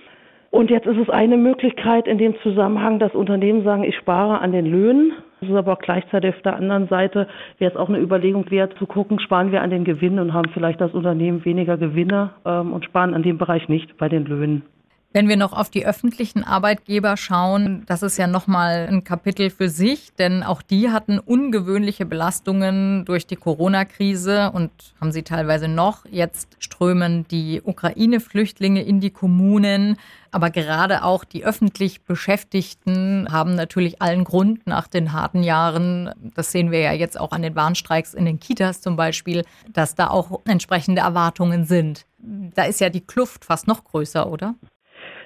Und 0.51 0.71
jetzt 0.71 0.88
ist 0.88 0.97
es 0.97 1.09
eine 1.09 1.38
Möglichkeit 1.38 2.07
in 2.07 2.17
dem 2.17 2.35
Zusammenhang, 2.41 2.97
dass 2.97 3.13
Unternehmen 3.13 3.63
sagen, 3.63 3.83
ich 3.83 3.95
spare 3.97 4.39
an 4.39 4.51
den 4.51 4.65
Löhnen. 4.65 5.13
Das 5.39 5.50
ist 5.50 5.56
aber 5.56 5.74
auch 5.74 5.80
gleichzeitig 5.80 6.36
auf 6.36 6.41
der 6.41 6.57
anderen 6.57 6.88
Seite, 6.88 7.27
wäre 7.59 7.71
es 7.71 7.77
auch 7.77 7.89
eine 7.89 8.00
Überlegung 8.00 8.50
wert, 8.51 8.77
zu 8.77 8.86
gucken, 8.86 9.19
sparen 9.19 9.51
wir 9.51 9.62
an 9.62 9.69
den 9.69 9.86
Gewinnen 9.86 10.19
und 10.19 10.33
haben 10.33 10.51
vielleicht 10.53 10.81
das 10.81 10.94
Unternehmen 10.94 11.45
weniger 11.45 11.78
Gewinne 11.78 12.31
ähm, 12.45 12.73
und 12.73 12.85
sparen 12.85 13.13
an 13.13 13.23
dem 13.23 13.37
Bereich 13.37 13.69
nicht 13.69 13.97
bei 13.97 14.09
den 14.09 14.25
Löhnen. 14.25 14.63
Wenn 15.11 15.28
wir 15.28 15.37
noch 15.37 15.54
auf 15.54 15.71
die 15.71 15.87
öffentlichen 15.87 16.44
Arbeitgeber 16.44 17.18
schauen, 17.18 17.83
das 17.87 18.04
ist 18.04 18.18
ja 18.18 18.28
nochmal 18.28 18.87
ein 18.87 19.04
Kapitel 19.04 19.49
für 19.49 19.68
sich, 19.68 20.13
denn 20.13 20.44
auch 20.44 20.61
die 20.61 20.92
hatten 20.92 21.18
ungewöhnliche 21.18 22.06
Belastungen 22.06 23.06
durch 23.06 23.25
die 23.25 23.35
Corona-Krise 23.35 24.51
und 24.51 24.69
haben 25.01 25.11
sie 25.11 25.23
teilweise 25.23 25.68
noch. 25.68 26.06
Jetzt 26.06 26.57
strömen 26.59 27.28
die 27.28 27.59
Ukraine-Flüchtlinge 27.63 28.83
in 28.83 28.99
die 28.99 29.09
Kommunen, 29.09 29.97
aber 30.30 30.51
gerade 30.51 31.04
auch 31.04 31.23
die 31.23 31.44
öffentlich 31.44 32.04
Beschäftigten 32.04 33.31
haben 33.31 33.56
natürlich 33.56 34.04
allen 34.04 34.25
Grund 34.25 34.68
nach 34.68 34.87
den 34.87 35.11
harten 35.11 35.42
Jahren, 35.42 36.13
das 36.35 36.51
sehen 36.51 36.69
wir 36.69 36.81
ja 36.81 36.94
jetzt 36.94 37.19
auch 37.19 37.31
an 37.31 37.42
den 37.42 37.56
Warnstreiks 37.56 38.13
in 38.13 38.25
den 38.25 38.39
Kitas 38.39 38.81
zum 38.81 38.95
Beispiel, 38.95 39.44
dass 39.73 39.95
da 39.95 40.11
auch 40.11 40.42
entsprechende 40.45 41.01
Erwartungen 41.01 41.66
sind. 41.66 42.06
Da 42.19 42.66
ist 42.66 42.80
ja 42.80 42.92
die 42.92 43.01
Kluft 43.01 43.44
fast 43.44 43.66
noch 43.66 43.83
größer, 43.85 44.30
oder? 44.30 44.54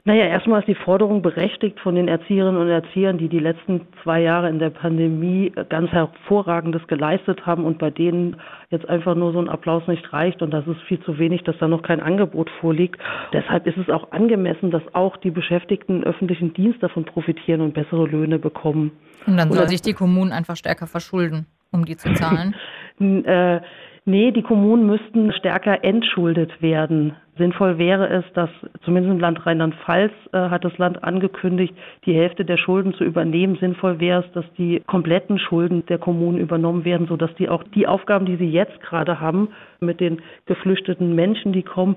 Naja, 0.06 0.26
erstmal 0.26 0.60
ist 0.60 0.68
die 0.68 0.76
Forderung 0.76 1.22
berechtigt 1.22 1.80
von 1.80 1.96
den 1.96 2.10
Erzieherinnen 2.10 2.60
und 2.60 2.68
Erziehern, 2.68 3.18
die 3.18 3.30
die 3.30 3.40
letzten 3.40 3.88
zwei 4.04 4.20
Jahre 4.20 4.50
in 4.50 4.60
der 4.60 4.70
Pandemie 4.70 5.54
ganz 5.70 5.92
hervorragendes 5.92 6.86
geleistet 6.88 7.46
haben 7.46 7.64
und 7.64 7.78
bei 7.78 7.90
denen 7.90 8.36
jetzt 8.70 8.88
einfach 8.90 9.16
nur 9.16 9.32
so 9.32 9.40
ein 9.40 9.48
Applaus 9.48 9.88
nicht 9.88 10.12
reicht 10.12 10.42
und 10.42 10.52
das 10.52 10.68
ist 10.68 10.82
viel 10.90 11.00
zu 11.04 11.20
wenig, 11.20 11.44
dass 11.44 11.58
da 11.58 11.70
noch 11.70 11.84
kein 11.84 12.02
Angebot 12.02 12.50
vorliegt. 12.60 13.00
Deshalb 13.32 13.66
ist 13.66 13.78
es 13.78 13.90
auch 13.90 14.12
angemessen, 14.12 14.72
dass 14.72 14.84
auch 14.92 15.16
die 15.16 15.32
Beschäftigten 15.32 16.02
im 16.02 16.04
öffentlichen 16.04 16.54
Dienst 16.54 16.84
davon 16.84 17.06
profitieren 17.06 17.62
und 17.62 17.74
bessere 17.74 18.06
Löhne 18.06 18.40
bekommen. 18.40 18.92
Und 19.26 19.38
dann 19.38 19.54
soll 19.54 19.70
sich 19.70 19.82
die 19.82 19.94
Kommunen 19.94 20.34
einfach 20.34 20.58
stärker 20.58 20.86
verschulden. 20.88 21.46
um 21.72 21.86
die 21.86 21.96
zu 21.96 22.14
zahlen? 22.14 22.56
äh, 23.00 23.62
nee, 24.04 24.32
die 24.32 24.44
Kommunen 24.44 24.86
müssten 24.86 25.32
stärker 25.32 25.82
entschuldet 25.86 26.62
werden. 26.62 27.16
Sinnvoll 27.38 27.80
wäre 27.80 28.08
es, 28.08 28.26
dass 28.34 28.50
zumindest 28.86 29.14
im 29.14 29.20
Land 29.20 29.46
Rheinland-Pfalz 29.46 30.12
äh, 30.34 30.38
hat 30.38 30.64
das 30.64 30.78
Land 30.78 31.04
angekündigt, 31.04 31.74
die 32.06 32.14
Hälfte 32.14 32.46
der 32.46 32.58
Schulden 32.58 32.94
zu 32.94 33.04
übernehmen. 33.04 33.58
Sinnvoll 33.60 34.00
wäre 34.00 34.24
es, 34.24 34.32
dass 34.34 34.46
die 34.58 34.82
kompletten 34.86 35.40
Schulden 35.40 35.86
der 35.88 35.98
Kommunen 35.98 36.38
übernommen 36.38 36.86
werden, 36.86 37.08
sodass 37.08 37.34
die 37.36 37.50
auch 37.50 37.64
die 37.76 37.88
Aufgaben, 37.88 38.26
die 38.28 38.36
sie 38.36 38.50
jetzt 38.50 38.80
gerade 38.82 39.20
haben, 39.20 39.50
mit 39.80 40.00
den 40.00 40.22
geflüchteten 40.46 41.16
Menschen, 41.16 41.54
die 41.54 41.64
kommen, 41.64 41.96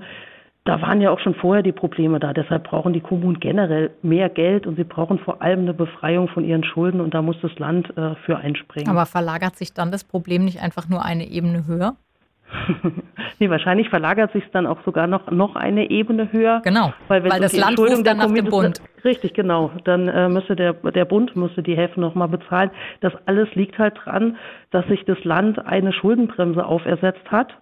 da 0.67 0.83
waren 0.83 1.01
ja 1.01 1.11
auch 1.11 1.21
schon 1.21 1.35
vorher 1.37 1.63
die 1.63 1.73
Probleme 1.73 2.19
da. 2.19 2.33
Deshalb 2.33 2.65
brauchen 2.65 2.93
die 2.93 3.01
Kommunen 3.01 3.39
generell 3.39 3.93
mehr 4.03 4.29
Geld 4.29 4.67
und 4.67 4.77
sie 4.77 4.85
brauchen 4.85 5.19
vor 5.21 5.41
allem 5.41 5.61
eine 5.61 5.75
Befreiung 5.75 6.29
von 6.29 6.45
ihren 6.45 6.65
Schulden 6.65 7.01
und 7.01 7.15
da 7.15 7.23
muss 7.23 7.37
das 7.41 7.57
Land 7.59 7.97
äh, 7.97 8.17
für 8.25 8.39
einspringen. 8.39 8.91
Aber 8.91 9.07
verlagert 9.07 9.57
sich 9.57 9.73
dann 9.73 9.93
das 9.93 10.03
Problem 10.03 10.45
nicht 10.45 10.61
einfach 10.61 10.89
nur 10.89 11.05
eine 11.05 11.29
Ebene 11.29 11.67
höher? 11.67 11.95
nee, 13.39 13.51
wahrscheinlich 13.51 13.89
verlagert 13.89 14.33
sich 14.33 14.45
es 14.45 14.51
dann 14.53 14.67
auch 14.67 14.79
sogar 14.85 15.07
noch, 15.07 15.31
noch 15.31 15.57
eine 15.57 15.91
Ebene 15.91 16.31
höher. 16.33 16.61
Genau, 16.65 16.93
weil, 17.09 17.25
weil 17.25 17.41
das 17.41 17.57
Land 17.57 17.79
ruft 17.79 18.07
dann 18.07 18.19
nach 18.19 18.33
dem 18.33 18.47
Bund. 18.47 18.81
Richtig, 19.05 19.35
genau. 19.35 19.71
Dann 19.85 20.09
äh, 20.09 20.29
müsste 20.29 20.57
der, 20.57 20.73
der 20.73 21.05
Bund 21.05 21.37
müsste 21.37 21.63
die 21.63 21.77
Hälfte 21.77 22.01
nochmal 22.01 22.29
bezahlen. 22.29 22.71
Das 23.01 23.13
alles 23.27 23.49
liegt 23.55 23.79
halt 23.79 23.95
dran, 24.05 24.37
dass 24.71 24.87
sich 24.87 25.05
das 25.05 25.23
Land 25.25 25.65
eine 25.65 25.93
Schuldenbremse 25.93 26.65
aufersetzt 26.65 27.31
hat 27.31 27.57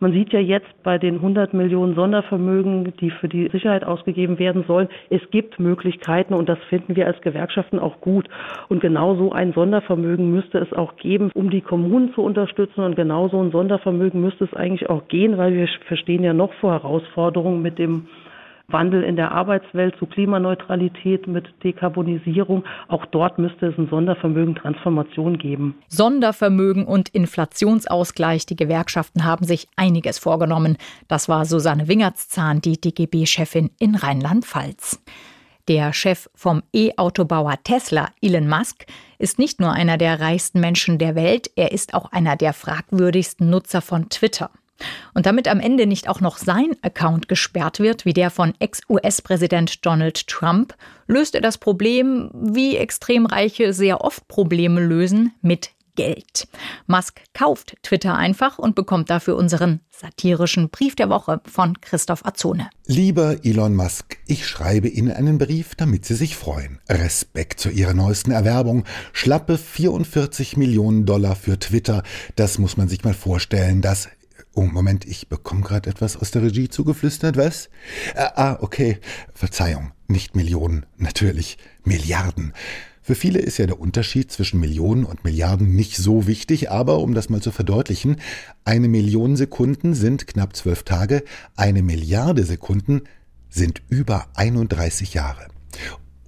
man 0.00 0.12
sieht 0.12 0.32
ja 0.32 0.40
jetzt 0.40 0.82
bei 0.82 0.98
den 0.98 1.16
100 1.16 1.52
Millionen 1.52 1.94
Sondervermögen, 1.94 2.94
die 3.00 3.10
für 3.10 3.28
die 3.28 3.48
Sicherheit 3.48 3.84
ausgegeben 3.84 4.38
werden 4.38 4.64
sollen, 4.66 4.88
es 5.10 5.20
gibt 5.30 5.60
Möglichkeiten 5.60 6.32
und 6.32 6.48
das 6.48 6.58
finden 6.70 6.96
wir 6.96 7.06
als 7.06 7.20
Gewerkschaften 7.20 7.78
auch 7.78 8.00
gut. 8.00 8.28
Und 8.68 8.80
genau 8.80 9.14
so 9.16 9.32
ein 9.32 9.52
Sondervermögen 9.52 10.30
müsste 10.30 10.58
es 10.58 10.72
auch 10.72 10.96
geben, 10.96 11.30
um 11.34 11.50
die 11.50 11.60
Kommunen 11.60 12.14
zu 12.14 12.22
unterstützen. 12.22 12.80
Und 12.82 12.96
genau 12.96 13.28
so 13.28 13.42
ein 13.42 13.50
Sondervermögen 13.50 14.20
müsste 14.20 14.44
es 14.44 14.54
eigentlich 14.54 14.88
auch 14.88 15.06
gehen, 15.08 15.36
weil 15.36 15.54
wir 15.54 15.68
verstehen 15.86 16.24
ja 16.24 16.32
noch 16.32 16.52
vor 16.54 16.72
Herausforderungen 16.72 17.60
mit 17.60 17.78
dem 17.78 18.06
Wandel 18.72 19.02
in 19.02 19.16
der 19.16 19.32
Arbeitswelt 19.32 19.96
zu 19.98 20.06
Klimaneutralität 20.06 21.26
mit 21.26 21.46
Dekarbonisierung. 21.62 22.64
Auch 22.88 23.06
dort 23.06 23.38
müsste 23.38 23.66
es 23.66 23.78
ein 23.78 23.88
Sondervermögen 23.88 24.54
Transformation 24.54 25.38
geben. 25.38 25.76
Sondervermögen 25.88 26.86
und 26.86 27.08
Inflationsausgleich. 27.08 28.46
Die 28.46 28.56
Gewerkschaften 28.56 29.24
haben 29.24 29.44
sich 29.44 29.68
einiges 29.76 30.18
vorgenommen. 30.18 30.76
Das 31.08 31.28
war 31.28 31.44
Susanne 31.44 31.88
Wingertszahn, 31.88 32.60
die 32.60 32.80
DGB-Chefin 32.80 33.70
in 33.78 33.94
Rheinland-Pfalz. 33.94 35.02
Der 35.68 35.92
Chef 35.92 36.28
vom 36.34 36.62
E-Autobauer 36.72 37.54
Tesla, 37.62 38.08
Elon 38.20 38.48
Musk, 38.48 38.86
ist 39.18 39.38
nicht 39.38 39.60
nur 39.60 39.72
einer 39.72 39.98
der 39.98 40.20
reichsten 40.20 40.58
Menschen 40.58 40.98
der 40.98 41.14
Welt, 41.14 41.50
er 41.54 41.70
ist 41.70 41.94
auch 41.94 42.10
einer 42.10 42.34
der 42.34 42.54
fragwürdigsten 42.54 43.50
Nutzer 43.50 43.80
von 43.80 44.08
Twitter. 44.08 44.50
Und 45.14 45.26
damit 45.26 45.48
am 45.48 45.60
Ende 45.60 45.86
nicht 45.86 46.08
auch 46.08 46.20
noch 46.20 46.38
sein 46.38 46.76
Account 46.82 47.28
gesperrt 47.28 47.80
wird, 47.80 48.04
wie 48.04 48.12
der 48.12 48.30
von 48.30 48.54
Ex-US-Präsident 48.58 49.84
Donald 49.84 50.26
Trump, 50.26 50.74
löst 51.06 51.34
er 51.34 51.40
das 51.40 51.58
Problem, 51.58 52.30
wie 52.34 52.76
Extremreiche 52.76 53.72
sehr 53.72 54.02
oft 54.02 54.28
Probleme 54.28 54.80
lösen, 54.80 55.32
mit 55.42 55.70
Geld. 55.96 56.48
Musk 56.86 57.20
kauft 57.34 57.76
Twitter 57.82 58.16
einfach 58.16 58.58
und 58.58 58.74
bekommt 58.74 59.10
dafür 59.10 59.36
unseren 59.36 59.80
satirischen 59.90 60.70
Brief 60.70 60.96
der 60.96 61.10
Woche 61.10 61.40
von 61.44 61.78
Christoph 61.80 62.24
Azone. 62.24 62.70
Lieber 62.86 63.44
Elon 63.44 63.74
Musk, 63.74 64.16
ich 64.26 64.46
schreibe 64.46 64.88
Ihnen 64.88 65.12
einen 65.12 65.36
Brief, 65.36 65.74
damit 65.74 66.06
Sie 66.06 66.14
sich 66.14 66.36
freuen. 66.36 66.78
Respekt 66.88 67.60
zu 67.60 67.68
Ihrer 67.68 67.92
neuesten 67.92 68.30
Erwerbung. 68.30 68.84
Schlappe 69.12 69.58
44 69.58 70.56
Millionen 70.56 71.04
Dollar 71.04 71.36
für 71.36 71.58
Twitter. 71.58 72.02
Das 72.34 72.58
muss 72.58 72.76
man 72.76 72.88
sich 72.88 73.04
mal 73.04 73.14
vorstellen. 73.14 73.82
Das 73.82 74.08
Oh, 74.54 74.62
Moment, 74.62 75.04
ich 75.04 75.28
bekomme 75.28 75.60
gerade 75.60 75.88
etwas 75.88 76.16
aus 76.16 76.32
der 76.32 76.42
Regie 76.42 76.68
zugeflüstert, 76.68 77.36
was? 77.36 77.70
Ah, 78.16 78.32
ah, 78.34 78.58
okay. 78.60 78.98
Verzeihung, 79.32 79.92
nicht 80.08 80.34
Millionen, 80.34 80.86
natürlich 80.96 81.56
Milliarden. 81.84 82.52
Für 83.00 83.14
viele 83.14 83.38
ist 83.38 83.58
ja 83.58 83.66
der 83.66 83.80
Unterschied 83.80 84.30
zwischen 84.30 84.60
Millionen 84.60 85.04
und 85.04 85.24
Milliarden 85.24 85.74
nicht 85.74 85.96
so 85.96 86.26
wichtig, 86.26 86.70
aber 86.70 86.98
um 86.98 87.14
das 87.14 87.28
mal 87.28 87.40
zu 87.40 87.50
verdeutlichen, 87.50 88.16
eine 88.64 88.88
Million 88.88 89.36
Sekunden 89.36 89.94
sind 89.94 90.26
knapp 90.26 90.54
zwölf 90.54 90.82
Tage, 90.82 91.24
eine 91.56 91.82
Milliarde 91.82 92.44
Sekunden 92.44 93.02
sind 93.48 93.82
über 93.88 94.26
31 94.34 95.14
Jahre. 95.14 95.48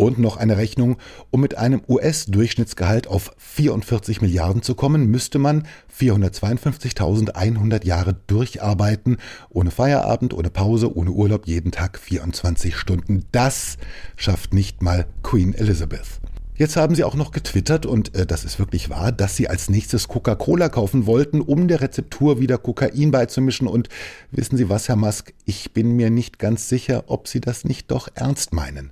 Und 0.02 0.18
noch 0.18 0.36
eine 0.36 0.56
Rechnung, 0.56 0.96
um 1.30 1.42
mit 1.42 1.56
einem 1.56 1.80
US-Durchschnittsgehalt 1.86 3.06
auf 3.06 3.32
44 3.38 4.20
Milliarden 4.20 4.60
zu 4.60 4.74
kommen, 4.74 5.06
müsste 5.06 5.38
man 5.38 5.64
452.100 5.96 7.86
Jahre 7.86 8.16
durcharbeiten, 8.26 9.18
ohne 9.48 9.70
Feierabend, 9.70 10.34
ohne 10.34 10.50
Pause, 10.50 10.92
ohne 10.96 11.12
Urlaub, 11.12 11.46
jeden 11.46 11.70
Tag 11.70 12.00
24 12.00 12.74
Stunden. 12.76 13.26
Das 13.30 13.76
schafft 14.16 14.52
nicht 14.52 14.82
mal 14.82 15.06
Queen 15.22 15.54
Elizabeth. 15.54 16.20
Jetzt 16.54 16.76
haben 16.76 16.94
sie 16.94 17.04
auch 17.04 17.14
noch 17.14 17.30
getwittert, 17.30 17.86
und 17.86 18.14
äh, 18.14 18.26
das 18.26 18.44
ist 18.44 18.58
wirklich 18.58 18.90
wahr, 18.90 19.10
dass 19.10 19.36
sie 19.36 19.48
als 19.48 19.70
nächstes 19.70 20.08
Coca-Cola 20.08 20.68
kaufen 20.68 21.06
wollten, 21.06 21.40
um 21.40 21.66
der 21.66 21.80
Rezeptur 21.80 22.40
wieder 22.40 22.58
Kokain 22.58 23.10
beizumischen. 23.12 23.66
Und 23.68 23.88
wissen 24.32 24.56
Sie 24.56 24.68
was, 24.68 24.88
Herr 24.88 24.96
Musk, 24.96 25.32
ich 25.44 25.72
bin 25.72 25.92
mir 25.92 26.10
nicht 26.10 26.38
ganz 26.38 26.68
sicher, 26.68 27.04
ob 27.06 27.26
Sie 27.26 27.40
das 27.40 27.64
nicht 27.64 27.90
doch 27.90 28.08
ernst 28.14 28.52
meinen. 28.52 28.90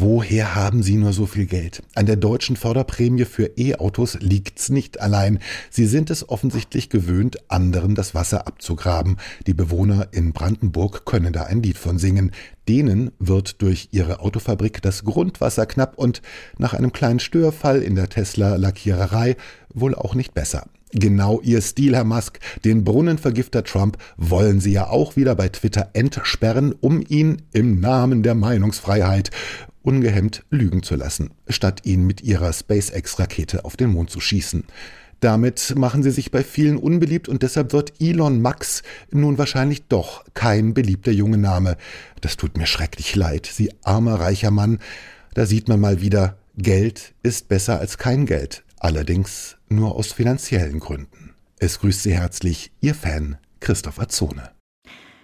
Woher 0.00 0.54
haben 0.54 0.84
Sie 0.84 0.94
nur 0.94 1.12
so 1.12 1.26
viel 1.26 1.46
Geld? 1.46 1.82
An 1.96 2.06
der 2.06 2.14
deutschen 2.14 2.54
Förderprämie 2.54 3.24
für 3.24 3.58
E-Autos 3.58 4.16
liegt's 4.20 4.68
nicht 4.68 5.00
allein. 5.00 5.40
Sie 5.70 5.86
sind 5.86 6.08
es 6.10 6.28
offensichtlich 6.28 6.88
gewöhnt, 6.88 7.50
anderen 7.50 7.96
das 7.96 8.14
Wasser 8.14 8.46
abzugraben. 8.46 9.16
Die 9.48 9.54
Bewohner 9.54 10.06
in 10.12 10.32
Brandenburg 10.32 11.04
können 11.04 11.32
da 11.32 11.42
ein 11.44 11.64
Lied 11.64 11.78
von 11.78 11.98
singen. 11.98 12.30
Denen 12.68 13.10
wird 13.18 13.60
durch 13.60 13.88
ihre 13.90 14.20
Autofabrik 14.20 14.80
das 14.82 15.02
Grundwasser 15.02 15.66
knapp 15.66 15.98
und 15.98 16.22
nach 16.58 16.74
einem 16.74 16.92
kleinen 16.92 17.18
Störfall 17.18 17.82
in 17.82 17.96
der 17.96 18.08
Tesla-Lackiererei 18.08 19.36
wohl 19.74 19.96
auch 19.96 20.14
nicht 20.14 20.32
besser. 20.32 20.66
Genau 20.92 21.40
Ihr 21.42 21.60
Stil, 21.60 21.96
Herr 21.96 22.04
Musk. 22.04 22.38
Den 22.64 22.84
Brunnenvergifter 22.84 23.64
Trump 23.64 23.98
wollen 24.16 24.60
Sie 24.60 24.72
ja 24.72 24.88
auch 24.88 25.16
wieder 25.16 25.34
bei 25.34 25.48
Twitter 25.48 25.90
entsperren, 25.92 26.72
um 26.80 27.02
ihn 27.06 27.42
im 27.52 27.80
Namen 27.80 28.22
der 28.22 28.36
Meinungsfreiheit 28.36 29.30
ungehemmt 29.88 30.44
lügen 30.50 30.82
zu 30.82 30.96
lassen, 30.96 31.30
statt 31.48 31.80
ihn 31.84 32.06
mit 32.06 32.20
ihrer 32.20 32.52
SpaceX-Rakete 32.52 33.64
auf 33.64 33.74
den 33.74 33.88
Mond 33.88 34.10
zu 34.10 34.20
schießen. 34.20 34.64
Damit 35.20 35.74
machen 35.76 36.02
sie 36.02 36.10
sich 36.10 36.30
bei 36.30 36.44
vielen 36.44 36.76
unbeliebt 36.76 37.26
und 37.26 37.42
deshalb 37.42 37.72
wird 37.72 37.94
Elon 37.98 38.42
Max 38.42 38.82
nun 39.10 39.38
wahrscheinlich 39.38 39.88
doch 39.88 40.24
kein 40.34 40.74
beliebter 40.74 41.10
junge 41.10 41.38
Name. 41.38 41.78
Das 42.20 42.36
tut 42.36 42.58
mir 42.58 42.66
schrecklich 42.66 43.16
leid, 43.16 43.46
Sie 43.46 43.72
armer 43.82 44.20
reicher 44.20 44.50
Mann. 44.50 44.78
Da 45.32 45.46
sieht 45.46 45.68
man 45.68 45.80
mal 45.80 46.02
wieder, 46.02 46.36
Geld 46.58 47.14
ist 47.22 47.48
besser 47.48 47.80
als 47.80 47.96
kein 47.96 48.26
Geld, 48.26 48.64
allerdings 48.76 49.56
nur 49.70 49.96
aus 49.96 50.12
finanziellen 50.12 50.80
Gründen. 50.80 51.34
Es 51.58 51.80
grüßt 51.80 52.02
Sie 52.02 52.14
herzlich 52.14 52.72
Ihr 52.82 52.94
Fan 52.94 53.38
Christoph 53.60 53.98
Azone. 53.98 54.57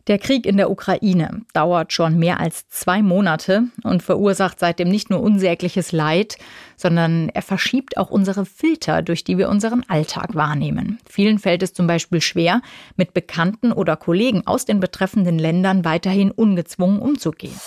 Der 0.07 0.19
Krieg 0.19 0.45
in 0.45 0.59
der 0.59 0.71
Ukraine 0.71 1.43
dauert 1.55 1.95
schon 1.95 2.19
mehr 2.19 2.39
als 2.39 2.69
zwei 2.69 3.01
Monate 3.01 3.65
und 3.85 4.03
verursacht 4.03 4.61
seitdem 4.61 4.89
nicht 4.89 5.09
nur 5.09 5.23
unsägliches 5.23 5.93
Leid, 5.93 6.37
sondern 6.77 7.31
er 7.31 7.41
verschiebt 7.41 7.97
auch 7.97 8.11
unsere 8.11 8.45
Filter, 8.45 9.01
durch 9.01 9.25
die 9.25 9.39
wir 9.39 9.49
unseren 9.49 9.83
Alltag 9.89 10.35
wahrnehmen. 10.35 10.99
Vielen 11.09 11.39
fällt 11.39 11.63
es 11.63 11.73
zum 11.73 11.87
Beispiel 11.87 12.21
schwer, 12.21 12.61
mit 12.97 13.15
Bekannten 13.15 13.73
oder 13.73 13.97
Kollegen 13.97 14.47
aus 14.47 14.67
den 14.67 14.79
betreffenden 14.79 15.39
Ländern 15.39 15.87
weiterhin 15.87 16.31
ungezwungen 16.31 16.99
umzugehen. 16.99 17.59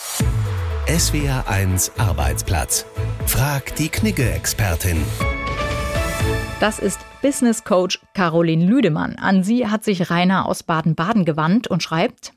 SWR 0.87 1.47
1 1.47 1.93
Arbeitsplatz. 1.97 2.85
Frag 3.25 3.75
die 3.75 3.89
Knigge-Expertin. 3.89 4.97
Das 6.59 6.79
ist 6.79 6.99
Business 7.21 7.63
Coach 7.63 7.99
Caroline 8.15 8.65
Lüdemann. 8.65 9.17
An 9.17 9.43
sie 9.43 9.67
hat 9.67 9.83
sich 9.83 10.09
Rainer 10.09 10.47
aus 10.47 10.63
Baden-Baden 10.63 11.23
gewandt 11.23 11.67
und 11.67 11.83
schreibt, 11.83 12.33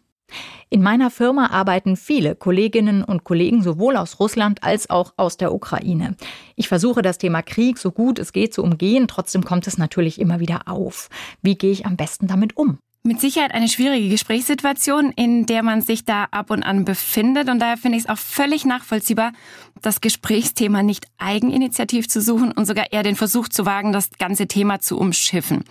in 0.68 0.82
meiner 0.82 1.10
Firma 1.10 1.46
arbeiten 1.46 1.96
viele 1.96 2.36
Kolleginnen 2.36 3.02
und 3.02 3.24
Kollegen 3.24 3.62
sowohl 3.62 3.96
aus 3.96 4.20
Russland 4.20 4.62
als 4.62 4.90
auch 4.90 5.14
aus 5.16 5.38
der 5.38 5.54
Ukraine. 5.54 6.16
Ich 6.54 6.68
versuche 6.68 7.00
das 7.00 7.16
Thema 7.16 7.40
Krieg 7.40 7.78
so 7.78 7.92
gut 7.92 8.18
es 8.18 8.34
geht 8.34 8.52
zu 8.52 8.62
umgehen, 8.62 9.08
trotzdem 9.08 9.42
kommt 9.42 9.66
es 9.66 9.78
natürlich 9.78 10.20
immer 10.20 10.38
wieder 10.38 10.68
auf. 10.68 11.08
Wie 11.40 11.56
gehe 11.56 11.72
ich 11.72 11.86
am 11.86 11.96
besten 11.96 12.26
damit 12.26 12.58
um? 12.58 12.78
Mit 13.02 13.18
Sicherheit 13.18 13.54
eine 13.54 13.68
schwierige 13.68 14.10
Gesprächssituation, 14.10 15.10
in 15.12 15.46
der 15.46 15.62
man 15.62 15.80
sich 15.80 16.04
da 16.04 16.24
ab 16.30 16.50
und 16.50 16.62
an 16.62 16.84
befindet. 16.84 17.48
Und 17.48 17.58
daher 17.58 17.78
finde 17.78 17.96
ich 17.96 18.04
es 18.04 18.10
auch 18.10 18.18
völlig 18.18 18.66
nachvollziehbar, 18.66 19.32
das 19.80 20.02
Gesprächsthema 20.02 20.82
nicht 20.82 21.06
eigeninitiativ 21.16 22.08
zu 22.08 22.20
suchen 22.20 22.52
und 22.52 22.66
sogar 22.66 22.92
eher 22.92 23.02
den 23.02 23.16
Versuch 23.16 23.48
zu 23.48 23.64
wagen, 23.64 23.92
das 23.92 24.10
ganze 24.18 24.48
Thema 24.48 24.80
zu 24.80 24.98
umschiffen. 24.98 25.64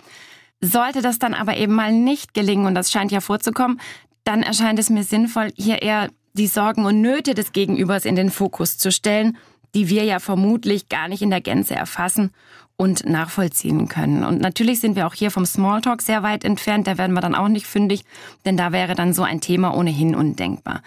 Sollte 0.60 1.02
das 1.02 1.20
dann 1.20 1.34
aber 1.34 1.56
eben 1.56 1.72
mal 1.72 1.92
nicht 1.92 2.34
gelingen, 2.34 2.66
und 2.66 2.74
das 2.74 2.90
scheint 2.90 3.12
ja 3.12 3.20
vorzukommen, 3.20 3.80
dann 4.24 4.42
erscheint 4.42 4.80
es 4.80 4.90
mir 4.90 5.04
sinnvoll, 5.04 5.52
hier 5.56 5.82
eher 5.82 6.10
die 6.32 6.48
Sorgen 6.48 6.84
und 6.84 7.00
Nöte 7.00 7.34
des 7.34 7.52
Gegenübers 7.52 8.06
in 8.06 8.16
den 8.16 8.30
Fokus 8.30 8.76
zu 8.76 8.90
stellen, 8.90 9.38
die 9.76 9.88
wir 9.88 10.02
ja 10.02 10.18
vermutlich 10.18 10.88
gar 10.88 11.06
nicht 11.06 11.22
in 11.22 11.30
der 11.30 11.40
Gänze 11.40 11.76
erfassen 11.76 12.32
und 12.80 13.04
nachvollziehen 13.04 13.88
können. 13.88 14.24
Und 14.24 14.40
natürlich 14.40 14.80
sind 14.80 14.96
wir 14.96 15.06
auch 15.06 15.12
hier 15.12 15.30
vom 15.30 15.44
Smalltalk 15.44 16.00
sehr 16.00 16.22
weit 16.22 16.46
entfernt. 16.46 16.86
Da 16.86 16.96
werden 16.96 17.12
wir 17.12 17.20
dann 17.20 17.34
auch 17.34 17.48
nicht 17.48 17.66
fündig, 17.66 18.06
denn 18.46 18.56
da 18.56 18.72
wäre 18.72 18.94
dann 18.94 19.12
so 19.12 19.22
ein 19.22 19.42
Thema 19.42 19.76
ohnehin 19.76 20.14
undenkbar. 20.14 20.80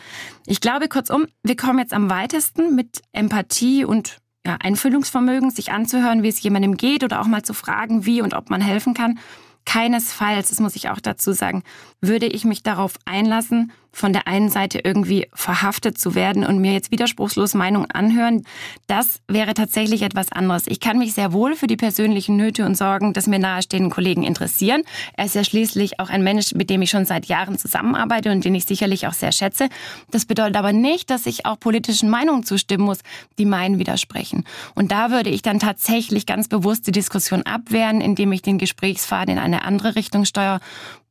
Ich 0.48 0.60
glaube 0.60 0.88
kurzum, 0.88 1.28
wir 1.44 1.56
kommen 1.56 1.78
jetzt 1.78 1.94
am 1.94 2.10
weitesten 2.10 2.74
mit 2.74 3.04
Empathie 3.12 3.86
und 3.86 4.18
ja, 4.44 4.58
Einfühlungsvermögen, 4.60 5.52
sich 5.52 5.72
anzuhören, 5.72 6.24
wie 6.24 6.30
es 6.30 6.42
jemandem 6.42 6.78
geht 6.78 7.04
oder 7.04 7.22
auch 7.22 7.28
mal 7.28 7.44
zu 7.44 7.54
fragen, 7.54 8.08
wie 8.08 8.24
und 8.24 8.34
ob 8.34 8.50
man 8.50 8.60
helfen 8.60 8.96
kann. 8.96 9.20
Keinesfalls, 9.66 10.50
das 10.50 10.60
muss 10.60 10.76
ich 10.76 10.90
auch 10.90 11.00
dazu 11.00 11.32
sagen, 11.32 11.62
würde 12.02 12.26
ich 12.26 12.44
mich 12.44 12.64
darauf 12.64 12.96
einlassen, 13.06 13.72
von 13.94 14.12
der 14.12 14.28
einen 14.28 14.50
Seite 14.50 14.80
irgendwie 14.84 15.28
verhaftet 15.34 16.00
zu 16.00 16.16
werden 16.16 16.44
und 16.44 16.58
mir 16.58 16.74
jetzt 16.74 16.92
widerspruchslos 16.92 17.54
Meinung 17.54 17.86
anhören, 17.92 18.44
das 18.88 19.22
wäre 19.28 19.54
tatsächlich 19.54 20.02
etwas 20.02 20.32
anderes. 20.32 20.64
Ich 20.66 20.80
kann 20.80 20.98
mich 20.98 21.14
sehr 21.14 21.32
wohl 21.32 21.56
für 21.56 21.68
die 21.68 21.78
persönlichen 21.78 22.36
Nöte 22.36 22.66
und 22.66 22.76
Sorgen 22.76 23.14
des 23.14 23.28
mir 23.28 23.38
nahestehenden 23.38 23.92
Kollegen 23.92 24.24
interessieren. 24.24 24.82
Er 25.16 25.26
ist 25.26 25.36
ja 25.36 25.44
schließlich 25.44 26.00
auch 26.00 26.10
ein 26.10 26.24
Mensch, 26.24 26.54
mit 26.56 26.72
dem 26.72 26.82
ich 26.82 26.90
schon 26.90 27.06
seit 27.06 27.28
Jahren 27.28 27.58
zusammenarbeite 27.58 28.32
und 28.32 28.44
den 28.44 28.56
ich 28.56 28.66
sicherlich 28.66 29.06
auch 29.06 29.14
sehr 29.14 29.32
schätze. 29.32 29.70
Das 30.10 30.26
bedeutet 30.26 30.58
aber 30.58 30.74
nicht, 30.74 31.12
dass 31.12 31.28
ich 31.28 31.46
auch 31.46 31.60
politischen 31.60 32.10
Meinungen 32.10 32.44
zustimmen 32.44 32.86
muss, 32.86 33.00
die 33.38 33.46
meinen 33.46 33.78
widersprechen. 33.78 34.44
Und 34.74 34.92
da 34.92 35.12
würde 35.12 35.30
ich 35.30 35.44
dann 35.44 35.60
tatsächlich 35.60 36.26
ganz 36.26 36.48
bewusst 36.48 36.88
die 36.88 36.92
Diskussion 36.92 37.44
abwehren, 37.44 38.02
indem 38.02 38.32
ich 38.32 38.42
den 38.42 38.58
Gesprächsfaden 38.58 39.36
in 39.36 39.40
eine 39.40 39.64
andere 39.64 39.96
Richtung 39.96 40.26
steuere 40.26 40.60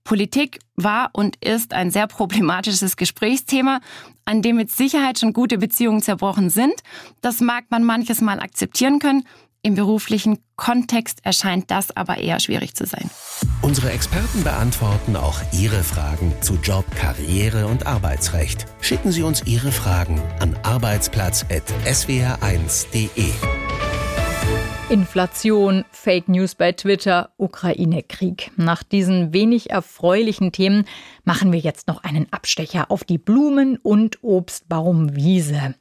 Politik 0.04 0.60
war 0.76 1.10
und 1.12 1.36
ist 1.44 1.72
ein 1.72 1.90
sehr 1.90 2.06
problematisches 2.06 2.96
Gesprächsthema, 2.96 3.80
an 4.24 4.42
dem 4.42 4.56
mit 4.56 4.70
Sicherheit 4.70 5.18
schon 5.18 5.32
gute 5.32 5.58
Beziehungen 5.58 6.02
zerbrochen 6.02 6.50
sind. 6.50 6.74
Das 7.20 7.40
mag 7.40 7.64
man 7.70 7.84
manches 7.84 8.20
Mal 8.20 8.40
akzeptieren 8.40 8.98
können. 8.98 9.24
Im 9.64 9.76
beruflichen 9.76 10.40
Kontext 10.56 11.20
erscheint 11.22 11.70
das 11.70 11.96
aber 11.96 12.18
eher 12.18 12.40
schwierig 12.40 12.74
zu 12.74 12.84
sein. 12.84 13.08
Unsere 13.62 13.92
Experten 13.92 14.42
beantworten 14.42 15.14
auch 15.14 15.38
Ihre 15.52 15.84
Fragen 15.84 16.34
zu 16.40 16.56
Job, 16.56 16.84
Karriere 16.96 17.68
und 17.68 17.86
Arbeitsrecht. 17.86 18.66
Schicken 18.80 19.12
Sie 19.12 19.22
uns 19.22 19.44
Ihre 19.46 19.70
Fragen 19.70 20.20
an 20.40 20.56
arbeitsplatz.swr1.de. 20.64 23.61
Inflation, 24.92 25.86
Fake 25.90 26.28
News 26.28 26.54
bei 26.54 26.72
Twitter, 26.72 27.30
Ukraine-Krieg. 27.38 28.50
Nach 28.58 28.82
diesen 28.82 29.32
wenig 29.32 29.70
erfreulichen 29.70 30.52
Themen 30.52 30.84
machen 31.24 31.50
wir 31.50 31.60
jetzt 31.60 31.88
noch 31.88 32.04
einen 32.04 32.30
Abstecher 32.30 32.90
auf 32.90 33.02
die 33.02 33.16
Blumen- 33.16 33.78
und 33.78 34.22
Obstbaumwiese. 34.22 35.76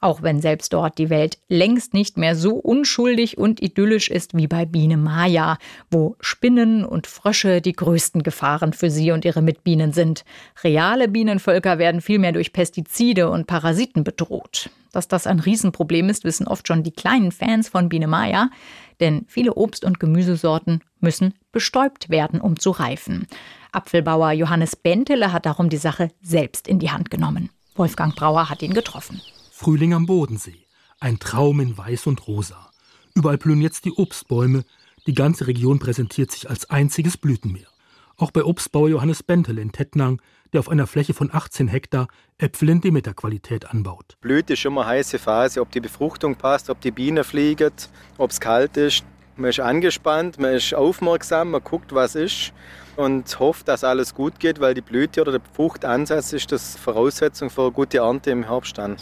Auch 0.00 0.22
wenn 0.22 0.40
selbst 0.40 0.72
dort 0.72 0.98
die 0.98 1.10
Welt 1.10 1.38
längst 1.48 1.94
nicht 1.94 2.16
mehr 2.16 2.36
so 2.36 2.54
unschuldig 2.54 3.38
und 3.38 3.62
idyllisch 3.62 4.10
ist 4.10 4.36
wie 4.36 4.46
bei 4.46 4.64
Biene 4.64 4.96
Maya, 4.96 5.58
wo 5.90 6.16
Spinnen 6.20 6.84
und 6.84 7.06
Frösche 7.06 7.60
die 7.60 7.72
größten 7.72 8.22
Gefahren 8.22 8.72
für 8.72 8.90
sie 8.90 9.10
und 9.10 9.24
ihre 9.24 9.42
Mitbienen 9.42 9.92
sind. 9.92 10.24
Reale 10.62 11.08
Bienenvölker 11.08 11.78
werden 11.78 12.00
vielmehr 12.00 12.32
durch 12.32 12.52
Pestizide 12.52 13.30
und 13.30 13.46
Parasiten 13.46 14.04
bedroht. 14.04 14.70
Dass 14.92 15.08
das 15.08 15.26
ein 15.26 15.40
Riesenproblem 15.40 16.08
ist, 16.08 16.24
wissen 16.24 16.46
oft 16.48 16.66
schon 16.66 16.82
die 16.82 16.92
kleinen 16.92 17.32
Fans 17.32 17.68
von 17.68 17.88
Biene 17.88 18.06
Maya, 18.06 18.50
denn 19.00 19.26
viele 19.28 19.54
Obst- 19.54 19.84
und 19.84 20.00
Gemüsesorten 20.00 20.80
müssen 21.00 21.34
bestäubt 21.52 22.10
werden, 22.10 22.40
um 22.40 22.58
zu 22.58 22.70
reifen. 22.70 23.26
Apfelbauer 23.72 24.32
Johannes 24.32 24.76
Bentele 24.76 25.32
hat 25.32 25.46
darum 25.46 25.68
die 25.68 25.76
Sache 25.76 26.10
selbst 26.22 26.66
in 26.68 26.78
die 26.78 26.90
Hand 26.90 27.10
genommen. 27.10 27.50
Wolfgang 27.76 28.14
Brauer 28.16 28.50
hat 28.50 28.62
ihn 28.62 28.74
getroffen. 28.74 29.20
Frühling 29.60 29.92
am 29.92 30.06
Bodensee. 30.06 30.68
Ein 31.00 31.18
Traum 31.18 31.58
in 31.58 31.76
Weiß 31.76 32.06
und 32.06 32.28
Rosa. 32.28 32.70
Überall 33.16 33.38
blühen 33.38 33.60
jetzt 33.60 33.84
die 33.86 33.90
Obstbäume. 33.90 34.62
Die 35.08 35.14
ganze 35.14 35.48
Region 35.48 35.80
präsentiert 35.80 36.30
sich 36.30 36.48
als 36.48 36.70
einziges 36.70 37.16
Blütenmeer. 37.16 37.66
Auch 38.16 38.30
bei 38.30 38.44
Obstbauer 38.44 38.88
Johannes 38.88 39.24
Bentele 39.24 39.60
in 39.60 39.72
Tettnang, 39.72 40.22
der 40.52 40.60
auf 40.60 40.68
einer 40.68 40.86
Fläche 40.86 41.12
von 41.12 41.34
18 41.34 41.66
Hektar 41.66 42.06
Äpfel 42.38 42.68
in 42.68 42.80
Demeter-Qualität 42.82 43.68
anbaut. 43.68 44.16
Blüte 44.20 44.52
ist 44.52 44.64
immer 44.64 44.82
eine 44.82 44.90
heiße 44.90 45.18
Phase, 45.18 45.60
ob 45.60 45.72
die 45.72 45.80
Befruchtung 45.80 46.36
passt, 46.36 46.70
ob 46.70 46.80
die 46.80 46.92
Bienen 46.92 47.24
fliegen, 47.24 47.72
ob 48.16 48.30
es 48.30 48.38
kalt 48.38 48.76
ist. 48.76 49.02
Man 49.34 49.50
ist 49.50 49.58
angespannt, 49.58 50.38
man 50.38 50.54
ist 50.54 50.72
aufmerksam, 50.72 51.50
man 51.50 51.64
guckt, 51.64 51.92
was 51.92 52.14
ist 52.14 52.52
und 52.98 53.38
hofft, 53.38 53.68
dass 53.68 53.84
alles 53.84 54.12
gut 54.12 54.40
geht, 54.40 54.60
weil 54.60 54.74
die 54.74 54.80
Blüte 54.80 55.20
oder 55.20 55.30
der 55.30 55.40
Fruchtansatz 55.54 56.32
ist 56.32 56.50
das 56.50 56.76
Voraussetzung 56.76 57.48
für 57.48 57.62
eine 57.62 57.70
gute 57.70 57.98
Ernte 57.98 58.30
im 58.30 58.42
Herbst 58.42 58.76
dann. 58.76 58.96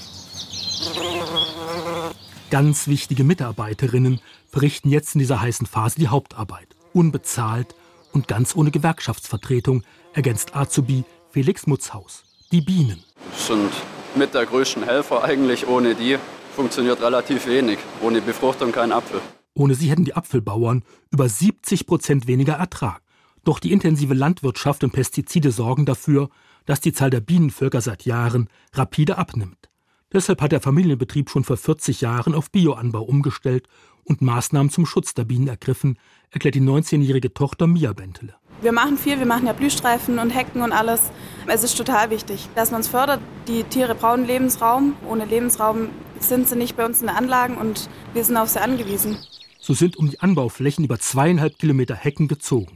Ganz 2.51 2.89
wichtige 2.89 3.25
Mitarbeiterinnen 3.25 4.21
verrichten 4.51 4.91
jetzt 4.91 5.15
in 5.15 5.21
dieser 5.21 5.41
heißen 5.41 5.67
Phase 5.67 5.99
die 5.99 6.09
Hauptarbeit. 6.09 6.69
Unbezahlt 6.93 7.75
und 8.13 8.29
ganz 8.29 8.55
ohne 8.55 8.71
Gewerkschaftsvertretung, 8.71 9.83
ergänzt 10.13 10.55
Azubi 10.55 11.05
Felix 11.31 11.67
Mutzhaus. 11.67 12.25
Die 12.53 12.61
Bienen. 12.61 13.03
Sind 13.35 13.73
mit 14.15 14.35
der 14.35 14.45
größten 14.45 14.85
Helfer 14.85 15.25
eigentlich. 15.25 15.67
Ohne 15.67 15.95
die 15.95 16.19
funktioniert 16.55 17.01
relativ 17.01 17.47
wenig. 17.47 17.79
Ohne 18.03 18.21
Befruchtung 18.21 18.73
kein 18.73 18.93
Apfel. 18.93 19.21
Ohne 19.55 19.75
sie 19.75 19.91
hätten 19.91 20.05
die 20.05 20.15
Apfelbauern 20.15 20.83
über 21.11 21.29
70 21.29 21.87
Prozent 21.87 22.27
weniger 22.27 22.55
Ertrag. 22.55 23.01
Doch 23.47 23.61
die 23.61 23.71
intensive 23.71 24.13
Landwirtschaft 24.13 24.83
und 24.83 24.91
Pestizide 24.91 25.53
sorgen 25.53 25.87
dafür, 25.87 26.31
dass 26.65 26.81
die 26.81 26.93
Zahl 26.93 27.11
der 27.11 27.21
Bienenvölker 27.21 27.81
seit 27.81 28.05
Jahren 28.05 28.49
rapide 28.73 29.19
abnimmt. 29.19 29.71
Deshalb 30.13 30.43
hat 30.43 30.51
der 30.51 30.61
Familienbetrieb 30.61 31.31
schon 31.31 31.45
vor 31.45 31.57
40 31.57 32.01
Jahren 32.01 32.35
auf 32.35 32.51
Bioanbau 32.51 33.03
umgestellt 33.03 33.69
und 34.03 34.21
Maßnahmen 34.21 34.69
zum 34.73 34.85
Schutz 34.85 35.15
der 35.15 35.27
Bienen 35.27 35.47
ergriffen, 35.47 35.97
erklärt 36.31 36.57
die 36.57 36.61
19-jährige 36.61 37.35
Tochter 37.35 37.69
Mia 37.69 37.93
Bentele. 37.93 38.35
Wir 38.63 38.73
machen 38.73 38.99
viel, 38.99 39.21
wir 39.21 39.27
machen 39.27 39.47
ja 39.47 39.53
Blühstreifen 39.53 40.19
und 40.19 40.31
Hecken 40.31 40.63
und 40.63 40.73
alles. 40.73 41.13
Es 41.47 41.63
ist 41.63 41.79
total 41.79 42.11
wichtig, 42.11 42.49
dass 42.57 42.73
man 42.73 42.81
es 42.81 42.89
fördert. 42.89 43.21
Die 43.47 43.63
Tiere 43.63 43.95
brauchen 43.95 44.27
Lebensraum. 44.27 44.95
Ohne 45.09 45.25
Lebensraum 45.25 45.91
sind 46.19 46.49
sie 46.49 46.57
nicht 46.57 46.77
bei 46.77 46.85
uns 46.85 47.01
in 47.01 47.07
den 47.07 47.17
Anlagen 47.17 47.59
und 47.59 47.89
wir 48.13 48.25
sind 48.25 48.37
auf 48.39 48.49
sie 48.49 48.61
angewiesen. 48.61 49.19
So 49.61 49.73
sind 49.73 49.97
um 49.97 50.11
die 50.11 50.19
Anbauflächen 50.19 50.85
über 50.85 50.99
zweieinhalb 50.99 51.61
Kilometer 51.61 51.95
Hecken 51.95 52.27
gezogen. 52.27 52.76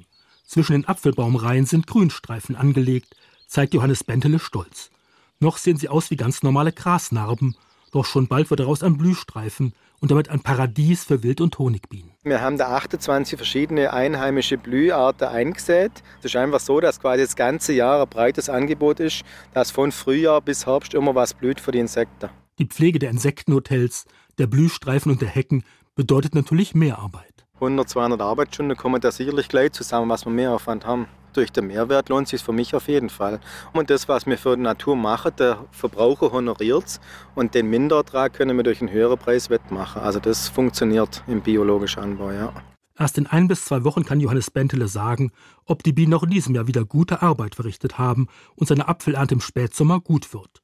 Zwischen 0.50 0.72
den 0.72 0.88
Apfelbaumreihen 0.88 1.64
sind 1.64 1.86
Grünstreifen 1.86 2.56
angelegt, 2.56 3.14
zeigt 3.46 3.72
Johannes 3.72 4.02
Bentele 4.02 4.40
stolz. 4.40 4.90
Noch 5.38 5.58
sehen 5.58 5.76
sie 5.76 5.88
aus 5.88 6.10
wie 6.10 6.16
ganz 6.16 6.42
normale 6.42 6.72
Grasnarben, 6.72 7.54
doch 7.92 8.04
schon 8.04 8.26
bald 8.26 8.50
wird 8.50 8.58
daraus 8.58 8.82
ein 8.82 8.98
Blühstreifen 8.98 9.74
und 10.00 10.10
damit 10.10 10.28
ein 10.28 10.40
Paradies 10.40 11.04
für 11.04 11.22
Wild- 11.22 11.40
und 11.40 11.56
Honigbienen. 11.60 12.10
Wir 12.24 12.40
haben 12.40 12.58
da 12.58 12.70
28 12.70 13.36
verschiedene 13.36 13.92
einheimische 13.92 14.58
Blüharten 14.58 15.28
eingesät. 15.28 15.92
Es 16.18 16.24
ist 16.24 16.34
einfach 16.34 16.58
so, 16.58 16.80
dass 16.80 16.98
quasi 16.98 17.22
das 17.22 17.36
ganze 17.36 17.72
Jahr 17.72 18.02
ein 18.02 18.08
breites 18.08 18.48
Angebot 18.48 18.98
ist, 18.98 19.22
dass 19.54 19.70
von 19.70 19.92
Frühjahr 19.92 20.40
bis 20.40 20.66
Herbst 20.66 20.94
immer 20.94 21.14
was 21.14 21.32
blüht 21.32 21.60
für 21.60 21.70
die 21.70 21.78
Insekten. 21.78 22.28
Die 22.58 22.66
Pflege 22.66 22.98
der 22.98 23.10
Insektenhotels, 23.10 24.04
der 24.38 24.48
Blühstreifen 24.48 25.12
und 25.12 25.22
der 25.22 25.28
Hecken 25.28 25.62
bedeutet 25.94 26.34
natürlich 26.34 26.74
mehr 26.74 26.98
Arbeit. 26.98 27.29
100, 27.61 27.88
200 27.88 28.20
Arbeitsstunden 28.20 28.77
kommen 28.77 29.01
da 29.01 29.11
sicherlich 29.12 29.49
gleich 29.49 29.73
zusammen, 29.73 30.09
was 30.09 30.25
wir 30.25 30.33
mehr 30.33 30.53
Aufwand 30.53 30.87
haben 30.87 31.07
durch 31.33 31.53
den 31.53 31.66
Mehrwert 31.68 32.09
lohnt 32.09 32.29
sich 32.29 32.42
für 32.42 32.53
mich 32.53 32.75
auf 32.75 32.88
jeden 32.88 33.11
Fall. 33.11 33.40
Und 33.73 33.90
das, 33.90 34.09
was 34.09 34.27
wir 34.27 34.38
für 34.38 34.57
die 34.57 34.62
Natur 34.62 34.96
machen, 34.96 35.33
der 35.38 35.64
Verbraucher 35.70 36.33
honoriert 36.33 36.87
es 36.87 37.01
und 37.35 37.55
den 37.55 37.68
Minderertrag 37.68 38.35
können 38.35 38.57
wir 38.57 38.64
durch 38.64 38.81
einen 38.81 38.90
höheren 38.90 39.18
Preis 39.18 39.51
wettmachen. 39.51 40.03
Also 40.03 40.20
das 40.20 40.49
funktioniert 40.49 41.23
im 41.27 41.40
biologischen 41.40 42.03
Anbau, 42.03 42.31
ja. 42.31 42.53
Erst 42.99 43.16
in 43.16 43.27
ein 43.27 43.49
bis 43.49 43.64
zwei 43.64 43.85
Wochen 43.85 44.05
kann 44.05 44.20
Johannes 44.20 44.51
Bentele 44.51 44.87
sagen, 44.87 45.33
ob 45.64 45.83
die 45.83 45.92
Bienen 45.92 46.12
auch 46.12 46.23
in 46.23 46.31
diesem 46.31 46.55
Jahr 46.55 46.66
wieder 46.66 46.85
gute 46.85 47.23
Arbeit 47.23 47.55
verrichtet 47.55 47.96
haben 47.99 48.29
und 48.57 48.66
seine 48.66 48.88
Apfelernte 48.88 49.35
im 49.35 49.40
Spätsommer 49.40 50.01
gut 50.01 50.35
wird. 50.35 50.62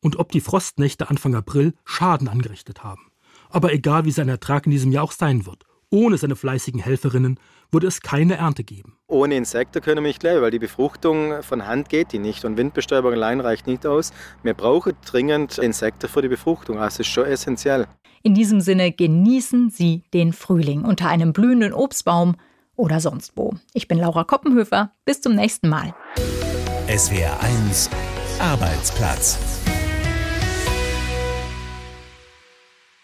Und 0.00 0.18
ob 0.18 0.30
die 0.30 0.42
Frostnächte 0.42 1.08
Anfang 1.08 1.34
April 1.34 1.74
Schaden 1.84 2.28
angerichtet 2.28 2.84
haben. 2.84 3.10
Aber 3.48 3.72
egal 3.72 4.04
wie 4.04 4.10
sein 4.10 4.28
Ertrag 4.28 4.66
in 4.66 4.70
diesem 4.70 4.92
Jahr 4.92 5.04
auch 5.04 5.12
sein 5.12 5.46
wird, 5.46 5.64
ohne 5.90 6.18
seine 6.18 6.36
fleißigen 6.36 6.80
Helferinnen 6.80 7.38
würde 7.70 7.86
es 7.86 8.00
keine 8.00 8.36
Ernte 8.36 8.64
geben. 8.64 8.96
Ohne 9.06 9.36
Insekten 9.36 9.82
können 9.82 10.02
wir 10.02 10.08
nicht 10.08 10.22
leben, 10.22 10.42
weil 10.42 10.50
die 10.50 10.58
Befruchtung 10.58 11.42
von 11.42 11.66
Hand 11.66 11.88
geht 11.88 12.12
die 12.12 12.18
nicht 12.18 12.44
und 12.44 12.56
Windbestäubung 12.56 13.12
allein 13.12 13.40
reicht 13.40 13.66
nicht 13.66 13.86
aus. 13.86 14.12
Wir 14.42 14.54
brauchen 14.54 14.94
dringend 15.04 15.58
Insekten 15.58 16.08
für 16.08 16.22
die 16.22 16.28
Befruchtung, 16.28 16.76
also 16.76 16.86
das 16.86 17.00
ist 17.00 17.08
schon 17.08 17.24
essentiell. 17.26 17.86
In 18.22 18.34
diesem 18.34 18.60
Sinne 18.60 18.92
genießen 18.92 19.70
Sie 19.70 20.02
den 20.12 20.32
Frühling 20.32 20.84
unter 20.84 21.08
einem 21.08 21.32
blühenden 21.32 21.72
Obstbaum 21.72 22.36
oder 22.76 23.00
sonst 23.00 23.32
wo. 23.36 23.54
Ich 23.74 23.88
bin 23.88 23.98
Laura 23.98 24.24
Koppenhöfer, 24.24 24.92
bis 25.04 25.20
zum 25.20 25.34
nächsten 25.34 25.68
Mal. 25.68 25.94
SWR 26.88 27.40
1 27.40 27.90
Arbeitsplatz 28.38 29.38